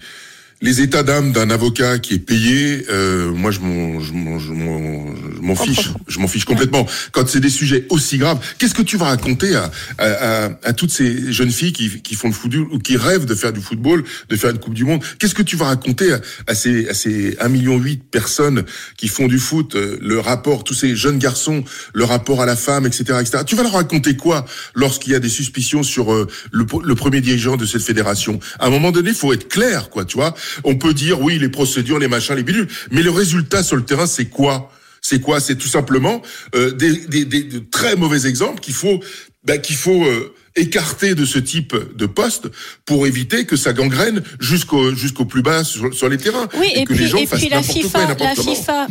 les 0.61 0.81
états 0.81 1.03
d'âme 1.03 1.31
d'un 1.31 1.49
avocat 1.49 1.99
qui 1.99 2.13
est 2.13 2.19
payé, 2.19 2.85
euh, 2.89 3.31
moi 3.31 3.51
je 3.51 3.59
m'en 3.59 3.99
je 3.99 4.13
m'en 4.13 4.39
je 4.39 4.53
m'en 4.53 5.15
je 5.15 5.41
m'en 5.41 5.55
fiche, 5.55 5.89
je 6.07 6.19
m'en 6.19 6.27
fiche 6.27 6.45
complètement. 6.45 6.87
Quand 7.11 7.27
c'est 7.27 7.39
des 7.39 7.49
sujets 7.49 7.85
aussi 7.89 8.17
graves, 8.17 8.39
qu'est-ce 8.57 8.73
que 8.73 8.81
tu 8.81 8.97
vas 8.97 9.05
raconter 9.05 9.55
à 9.55 9.71
à, 9.97 10.45
à, 10.45 10.49
à 10.63 10.73
toutes 10.73 10.91
ces 10.91 11.31
jeunes 11.31 11.51
filles 11.51 11.73
qui 11.73 12.01
qui 12.01 12.15
font 12.15 12.29
le 12.29 12.33
football 12.33 12.67
ou 12.71 12.79
qui 12.79 12.97
rêvent 12.97 13.25
de 13.25 13.35
faire 13.35 13.53
du 13.53 13.61
football, 13.61 14.03
de 14.29 14.35
faire 14.35 14.49
une 14.51 14.59
coupe 14.59 14.73
du 14.73 14.85
monde? 14.85 15.03
Qu'est-ce 15.19 15.35
que 15.35 15.43
tu 15.43 15.55
vas 15.55 15.65
raconter 15.65 16.13
à, 16.13 16.21
à 16.47 16.55
ces 16.55 16.87
à 16.87 16.93
ces 16.93 17.37
1 17.39 17.49
million 17.49 17.77
8 17.77 18.03
personnes 18.09 18.63
qui 18.97 19.07
font 19.07 19.27
du 19.27 19.39
foot, 19.39 19.75
euh, 19.75 19.97
le 20.01 20.19
rapport 20.19 20.63
tous 20.63 20.73
ces 20.73 20.95
jeunes 20.95 21.19
garçons, 21.19 21.63
le 21.93 22.05
rapport 22.05 22.41
à 22.41 22.45
la 22.45 22.55
femme, 22.55 22.85
etc., 22.85 23.19
etc. 23.19 23.43
Tu 23.45 23.55
vas 23.55 23.63
leur 23.63 23.73
raconter 23.73 24.15
quoi 24.15 24.45
lorsqu'il 24.73 25.11
y 25.11 25.15
a 25.15 25.19
des 25.19 25.29
suspicions 25.29 25.83
sur 25.83 26.13
euh, 26.13 26.27
le, 26.51 26.65
le 26.83 26.95
premier 26.95 27.21
dirigeant 27.21 27.57
de 27.57 27.65
cette 27.65 27.83
fédération? 27.83 28.39
À 28.59 28.67
un 28.67 28.69
moment 28.69 28.91
donné, 28.91 29.09
il 29.09 29.15
faut 29.15 29.33
être 29.33 29.49
clair, 29.49 29.89
quoi. 29.89 30.05
Tu 30.05 30.17
vois? 30.17 30.33
On 30.63 30.75
peut 30.75 30.93
dire 30.93 31.21
oui, 31.21 31.39
les 31.39 31.49
procédures, 31.49 31.99
les 31.99 32.07
machins, 32.07 32.35
les 32.35 32.43
bidules, 32.43 32.67
mais 32.91 33.01
le 33.01 33.11
résultat 33.11 33.63
sur 33.63 33.75
le 33.75 33.83
terrain, 33.83 34.07
c'est 34.07 34.25
quoi? 34.25 34.71
C'est 35.01 35.21
quoi? 35.21 35.39
C'est 35.39 35.55
tout 35.55 35.67
simplement 35.67 36.21
euh, 36.55 36.71
des, 36.71 37.05
des, 37.05 37.25
des, 37.25 37.43
de 37.43 37.59
très 37.59 37.95
mauvais 37.95 38.25
exemples 38.25 38.59
qu'il 38.59 38.73
faut 38.73 38.99
bah, 39.45 39.57
qu'il 39.57 39.75
faut 39.75 40.03
euh, 40.03 40.33
écarter 40.55 41.15
de 41.15 41.25
ce 41.25 41.37
type 41.37 41.75
de 41.95 42.05
poste 42.05 42.47
pour 42.85 43.05
éviter 43.05 43.45
que 43.45 43.55
ça 43.55 43.73
gangrène 43.73 44.23
jusqu'au 44.39 44.95
jusqu'au 44.95 45.25
plus 45.25 45.41
bas 45.41 45.63
sur, 45.63 45.93
sur 45.93 46.07
les 46.07 46.17
terrains. 46.17 46.47
Oui, 46.57 46.71
et, 46.73 46.85
que 46.85 46.93
puis, 46.93 47.03
les 47.03 47.09
gens 47.09 47.17
et 47.17 47.25
fassent 47.25 47.39
puis 47.39 47.49
la 47.49 47.61
FIFA, 47.61 47.89
quoi 47.89 48.15
et 48.15 48.23
la. 48.23 48.35
FIFA, 48.35 48.87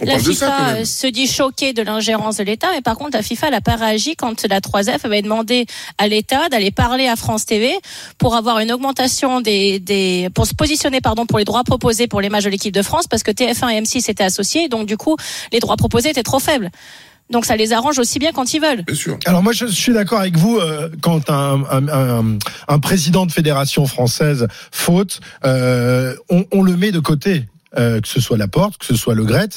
On 0.00 0.04
la 0.04 0.18
FIFA 0.18 0.68
euh, 0.76 0.84
se 0.84 1.06
dit 1.06 1.26
choquée 1.26 1.72
de 1.72 1.82
l'ingérence 1.82 2.38
de 2.38 2.44
l'État, 2.44 2.68
mais 2.72 2.80
par 2.80 2.96
contre 2.96 3.16
la 3.16 3.22
FIFA 3.22 3.50
n'a 3.50 3.60
pas 3.60 3.76
réagi 3.76 4.16
quand 4.16 4.46
la 4.48 4.60
3F 4.60 5.04
avait 5.04 5.22
demandé 5.22 5.66
à 5.98 6.08
l'État 6.08 6.48
d'aller 6.48 6.70
parler 6.70 7.06
à 7.06 7.16
France 7.16 7.44
TV 7.44 7.72
pour 8.18 8.34
avoir 8.34 8.58
une 8.60 8.72
augmentation 8.72 9.40
des, 9.40 9.78
des 9.78 10.28
pour 10.34 10.46
se 10.46 10.54
positionner 10.54 11.00
pardon 11.00 11.26
pour 11.26 11.38
les 11.38 11.44
droits 11.44 11.64
proposés 11.64 12.06
pour 12.06 12.20
les 12.20 12.30
matchs 12.30 12.44
de 12.44 12.50
l'équipe 12.50 12.74
de 12.74 12.82
France 12.82 13.06
parce 13.06 13.22
que 13.22 13.30
TF1 13.30 13.70
et 13.70 13.80
M6 13.82 14.10
étaient 14.10 14.24
associés, 14.24 14.68
donc 14.68 14.86
du 14.86 14.96
coup 14.96 15.16
les 15.52 15.60
droits 15.60 15.76
proposés 15.76 16.08
étaient 16.10 16.22
trop 16.22 16.40
faibles. 16.40 16.70
Donc 17.30 17.46
ça 17.46 17.56
les 17.56 17.72
arrange 17.72 17.98
aussi 17.98 18.18
bien 18.18 18.32
quand 18.32 18.52
ils 18.54 18.60
veulent. 18.60 18.82
Bien 18.82 18.94
sûr. 18.94 19.18
Alors 19.24 19.42
moi 19.42 19.52
je 19.52 19.66
suis 19.66 19.92
d'accord 19.92 20.20
avec 20.20 20.36
vous 20.36 20.58
euh, 20.58 20.90
quand 21.00 21.30
un, 21.30 21.64
un, 21.70 21.88
un, 21.88 22.38
un 22.68 22.78
président 22.78 23.24
de 23.26 23.32
fédération 23.32 23.86
française 23.86 24.46
faute, 24.70 25.20
euh, 25.44 26.14
on, 26.28 26.44
on 26.52 26.62
le 26.62 26.76
met 26.76 26.92
de 26.92 27.00
côté, 27.00 27.46
euh, 27.78 28.00
que 28.00 28.08
ce 28.08 28.20
soit 28.20 28.36
Laporte, 28.36 28.76
que 28.78 28.84
ce 28.86 28.94
soit 28.94 29.14
Le 29.14 29.24
Gret. 29.24 29.48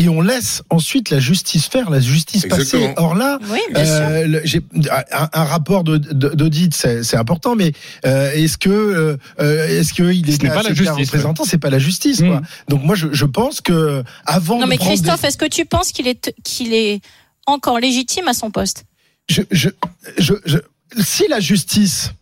Et 0.00 0.08
on 0.08 0.20
laisse 0.20 0.62
ensuite 0.70 1.10
la 1.10 1.18
justice 1.18 1.66
faire, 1.66 1.90
la 1.90 1.98
justice 1.98 2.44
Exactement. 2.44 2.94
passer. 2.94 3.04
Or 3.04 3.14
là, 3.16 3.38
Oui, 3.50 3.58
euh, 3.76 4.26
le- 4.28 4.42
un, 5.12 5.28
un 5.32 5.44
rapport 5.44 5.82
d'audit, 5.82 6.72
c'est 6.74 7.16
important, 7.16 7.56
mais 7.56 7.72
euh, 8.06 8.30
est-ce 8.32 8.56
que 8.58 8.70
euh, 8.70 9.16
euh, 9.40 9.66
est-ce 9.80 9.92
que 9.92 10.04
il 10.04 10.24
Ce 10.30 10.36
est 10.36 10.42
n'est 10.44 10.48
pas 10.50 10.62
la 10.62 10.72
justice, 10.72 11.06
représentant? 11.08 11.44
C'est 11.44 11.58
pas 11.58 11.70
la 11.70 11.80
justice, 11.80 12.20
quoi. 12.20 12.42
Donc 12.68 12.84
moi, 12.84 12.94
je, 12.94 13.08
je 13.12 13.24
pense 13.24 13.60
que 13.60 14.04
avant 14.24 14.58
Non 14.60 14.64
de 14.66 14.70
mais 14.70 14.78
des- 14.78 14.84
Christophe, 14.84 15.24
est-ce 15.24 15.36
que 15.36 15.46
tu 15.48 15.64
penses 15.64 15.90
qu'il 15.90 16.06
est 16.06 16.32
qu'il 16.44 16.72
est 16.74 17.00
encore 17.46 17.80
légitime 17.80 18.28
à 18.28 18.34
son 18.34 18.50
poste? 18.52 18.84
Je, 19.28 19.42
je, 19.50 19.68
je, 20.18 20.34
je- 20.46 20.58
si 21.02 21.26
la 21.28 21.40
justice, 21.40 22.12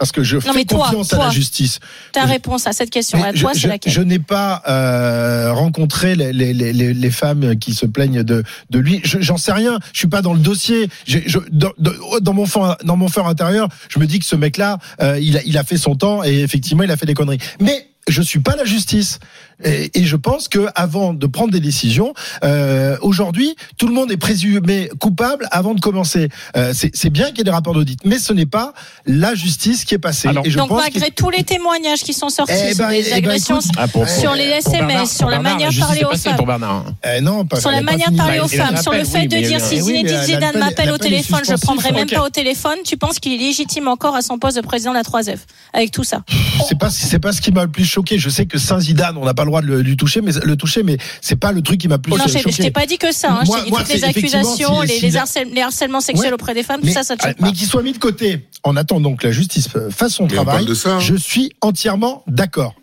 parce 0.00 0.12
que 0.12 0.22
je 0.24 0.40
fais 0.40 0.64
toi, 0.64 0.86
confiance 0.86 1.12
à 1.12 1.18
la 1.18 1.28
justice. 1.30 1.78
Ta 2.12 2.22
Je- 2.22 2.28
réponse 2.32 2.66
à 2.66 2.72
cette 2.72 2.88
question, 2.88 3.22
à 3.22 3.34
toi, 3.34 3.52
c'est 3.54 3.68
laquelle 3.68 3.92
je 3.92 4.00
n'ai 4.00 4.18
pas 4.18 4.62
euh, 4.66 5.52
rencontré 5.52 6.16
les, 6.16 6.32
les, 6.32 6.54
les, 6.54 6.72
les- 6.72 6.94
les 6.94 7.10
femmes 7.10 7.56
qui 7.58 7.74
se 7.74 7.84
plaignent 7.84 8.22
de, 8.22 8.42
de 8.70 8.78
lui. 8.78 9.02
Je- 9.04 9.20
J'en 9.20 9.36
sais 9.36 9.52
rien. 9.52 9.78
Je 9.92 9.98
suis 9.98 10.08
pas 10.08 10.22
dans 10.22 10.32
le 10.32 10.40
dossier. 10.40 10.88
Je, 11.06 11.18
dans 11.50 12.32
mon 12.32 12.46
fond, 12.46 12.74
dans 12.82 12.96
mon 12.96 13.08
fort 13.08 13.28
intérieur, 13.28 13.68
je 13.90 13.98
me 13.98 14.06
dis 14.06 14.18
que 14.18 14.24
ce 14.24 14.36
mec-là, 14.36 14.78
euh, 15.02 15.18
il, 15.20 15.36
a, 15.36 15.42
il 15.44 15.58
a 15.58 15.64
fait 15.64 15.76
son 15.76 15.94
temps 15.94 16.24
et 16.24 16.40
effectivement, 16.40 16.82
il 16.82 16.90
a 16.90 16.96
fait 16.96 17.04
des 17.06 17.14
conneries. 17.14 17.38
Mais 17.60 17.86
je 18.08 18.22
suis 18.22 18.40
pas 18.40 18.56
la 18.56 18.64
justice. 18.64 19.18
Et, 19.64 19.90
et 20.00 20.04
je 20.04 20.16
pense 20.16 20.48
que 20.48 20.66
avant 20.74 21.12
de 21.14 21.26
prendre 21.26 21.52
des 21.52 21.60
décisions, 21.60 22.14
euh, 22.44 22.96
aujourd'hui, 23.02 23.56
tout 23.76 23.86
le 23.86 23.94
monde 23.94 24.10
est 24.10 24.16
présumé 24.16 24.90
coupable 24.98 25.46
avant 25.50 25.74
de 25.74 25.80
commencer. 25.80 26.28
Euh, 26.56 26.72
c'est 26.74 27.10
bien 27.10 27.28
qu'il 27.28 27.38
y 27.38 27.40
ait 27.42 27.44
des 27.44 27.50
rapports 27.50 27.74
d'audit, 27.74 27.98
mais 28.04 28.18
ce 28.18 28.32
n'est 28.32 28.46
pas 28.46 28.72
la 29.06 29.34
justice 29.34 29.84
qui 29.84 29.94
est 29.94 29.98
passée. 29.98 30.28
Alors, 30.28 30.46
et 30.46 30.50
je 30.50 30.58
Donc 30.58 30.68
pense 30.68 30.80
malgré 30.82 31.10
tous 31.10 31.30
les 31.30 31.42
témoignages 31.44 32.00
qui 32.00 32.12
sont 32.14 32.28
sortis 32.28 32.52
Eh 32.56 32.74
sur 32.74 32.84
ben, 32.84 32.90
les 32.90 33.06
eh 33.06 33.10
ben, 33.10 33.16
agressions, 33.18 33.60
écoute, 33.60 33.72
Ah, 33.76 33.88
pour- 33.88 34.08
sur 34.08 34.24
pour- 34.24 34.34
les 34.34 34.44
SMS, 34.44 34.86
Bernard- 34.86 35.06
sur 35.08 35.26
la 35.28 35.36
Bernard, 35.38 35.52
manière 35.54 35.72
de 35.72 35.78
parler 35.78 36.04
aux 36.04 36.16
femmes. 36.16 36.36
pour 36.36 36.46
Bernard. 36.46 36.84
Eh 37.16 37.20
non, 37.20 37.44
pas, 37.44 37.60
sur 37.60 37.70
la 37.70 37.82
manière 37.82 38.10
de 38.10 38.16
parler 38.16 38.40
aux 38.40 38.44
a 38.44 38.48
femmes, 38.48 38.76
sur 38.76 38.92
le 38.92 39.04
fait 39.04 39.26
de 39.26 39.36
dire 39.36 39.60
si 39.60 39.76
mais 39.76 39.80
Zinedine 39.82 40.22
Zidane 40.22 40.58
m'appelle 40.58 40.90
au 40.90 40.98
téléphone, 40.98 41.40
je 41.40 41.50
suspensif, 41.52 41.64
prendrai 41.66 41.92
même 41.92 42.08
pas 42.08 42.24
au 42.24 42.30
téléphone. 42.30 42.76
Tu 42.84 42.96
penses 42.96 43.18
qu'il 43.18 43.32
est 43.32 43.38
légitime 43.38 43.88
encore 43.88 44.16
à 44.16 44.22
son 44.22 44.38
poste 44.38 44.56
de 44.56 44.62
président 44.62 44.90
de 44.92 44.96
la 44.96 45.02
3F 45.02 45.38
avec 45.72 45.90
tout 45.90 46.04
ça? 46.04 46.22
C'est 46.68 46.78
pas 46.78 46.90
c'est 46.90 47.18
pas 47.18 47.32
ce 47.32 47.40
qui 47.40 47.52
m'a 47.52 47.64
le 47.64 47.70
plus 47.70 47.84
choqué. 47.84 48.18
Je 48.18 48.28
sais 48.30 48.46
que 48.46 48.58
Saint 48.58 48.80
Zidane, 48.80 49.16
on 49.16 49.24
n'a 49.24 49.34
pas 49.34 49.44
le 49.50 49.52
droit 49.52 49.62
de 49.62 49.66
le, 49.66 49.82
lui 49.82 49.96
toucher, 49.96 50.20
mais 50.20 50.32
le 50.44 50.56
toucher, 50.56 50.82
mais 50.82 50.96
c'est 51.20 51.36
pas 51.36 51.52
le 51.52 51.62
truc 51.62 51.80
qui 51.80 51.88
m'a 51.88 51.98
plus 51.98 52.12
Non, 52.12 52.18
je 52.26 52.32
choqué. 52.32 52.44
t'ai- 52.44 52.50
je 52.52 52.56
t'ai 52.62 52.70
pas 52.70 52.86
dit 52.86 52.98
que 52.98 53.12
ça. 53.12 53.32
Hein. 53.32 53.42
Moi- 53.46 53.56
je 53.58 53.60
t'ai 53.60 53.64
dit 53.66 53.70
moi, 53.70 53.80
toutes 53.80 53.94
les 53.94 54.04
accusations, 54.04 54.80
si- 54.82 54.86
les, 54.88 54.94
si- 54.94 55.00
les, 55.10 55.16
harcèl- 55.16 55.52
les 55.54 55.60
harcèlements 55.62 56.00
sexuels 56.00 56.28
Ouais. 56.28 56.34
auprès 56.34 56.54
des 56.54 56.62
femmes, 56.62 56.80
mais, 56.82 56.92
ça, 56.92 57.02
ça 57.02 57.16
te 57.16 57.22
choque 57.26 57.36
mais 57.40 57.52
qu'il 57.52 57.66
soit 57.66 57.82
mis 57.82 57.92
de 57.92 57.98
côté 57.98 58.46
en 58.62 58.76
attendant 58.76 59.14
que 59.16 59.26
la 59.26 59.32
justice 59.32 59.68
fasse 59.90 60.14
son 60.14 60.26
travail, 60.26 60.44
parle 60.56 60.66
de 60.66 60.74
ça, 60.74 60.96
hein. 60.96 61.00
je 61.00 61.14
suis 61.16 61.50
entièrement 61.60 62.22
d'accord. 62.26 62.74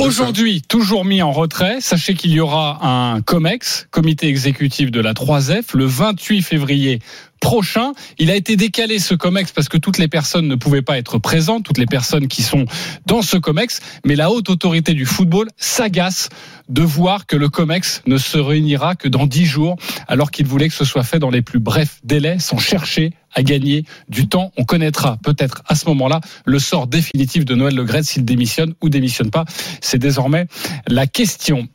Aujourd'hui, 0.00 0.62
toujours 0.62 1.04
mis 1.04 1.20
en 1.22 1.32
retrait, 1.32 1.78
sachez 1.80 2.14
qu'il 2.14 2.30
y 2.30 2.40
aura 2.40 2.78
un 2.86 3.20
COMEX, 3.20 3.86
comité 3.90 4.28
exécutif 4.28 4.90
de 4.90 5.00
la 5.00 5.12
3F, 5.14 5.74
le 5.74 5.84
28 5.84 6.42
février 6.42 7.00
prochain. 7.40 7.92
Il 8.18 8.30
a 8.30 8.36
été 8.36 8.56
décalé 8.56 8.98
ce 8.98 9.14
COMEX 9.14 9.52
parce 9.52 9.68
que 9.68 9.78
toutes 9.78 9.98
les 9.98 10.08
personnes 10.08 10.48
ne 10.48 10.54
pouvaient 10.54 10.82
pas 10.82 10.98
être 10.98 11.18
présentes, 11.18 11.64
toutes 11.64 11.78
les 11.78 11.86
personnes 11.86 12.28
qui 12.28 12.42
sont 12.42 12.66
dans 13.06 13.22
ce 13.22 13.36
COMEX, 13.36 13.80
mais 14.04 14.16
la 14.16 14.30
haute 14.30 14.50
autorité 14.50 14.94
du 14.94 15.06
football 15.06 15.48
s'agace 15.56 16.28
de 16.68 16.82
voir 16.82 17.26
que 17.26 17.36
le 17.36 17.48
COMEX 17.48 18.02
ne 18.06 18.18
se 18.18 18.38
réunira 18.38 18.96
que 18.96 19.08
dans 19.08 19.26
10 19.26 19.44
jours, 19.46 19.76
alors 20.08 20.30
qu'il 20.30 20.46
voulait 20.46 20.68
que 20.68 20.74
ce 20.74 20.84
soit 20.84 21.04
fait 21.04 21.18
dans 21.18 21.30
les 21.30 21.42
plus 21.42 21.60
brefs 21.60 22.00
délais, 22.02 22.38
sans 22.38 22.58
chercher 22.58 23.12
à 23.34 23.42
gagner 23.42 23.84
du 24.08 24.28
temps. 24.28 24.50
On 24.56 24.64
connaîtra 24.64 25.18
peut-être 25.22 25.62
à 25.66 25.74
ce 25.74 25.86
moment-là 25.86 26.20
le 26.44 26.58
sort 26.58 26.86
définitif 26.86 27.44
de 27.44 27.54
Noël 27.54 27.74
Le 27.74 28.02
s'il 28.02 28.24
démissionne 28.24 28.74
ou 28.82 28.88
démissionne 28.88 29.30
pas. 29.30 29.44
C'est 29.80 29.98
désormais 29.98 30.46
la 30.88 31.06
question. 31.06 31.68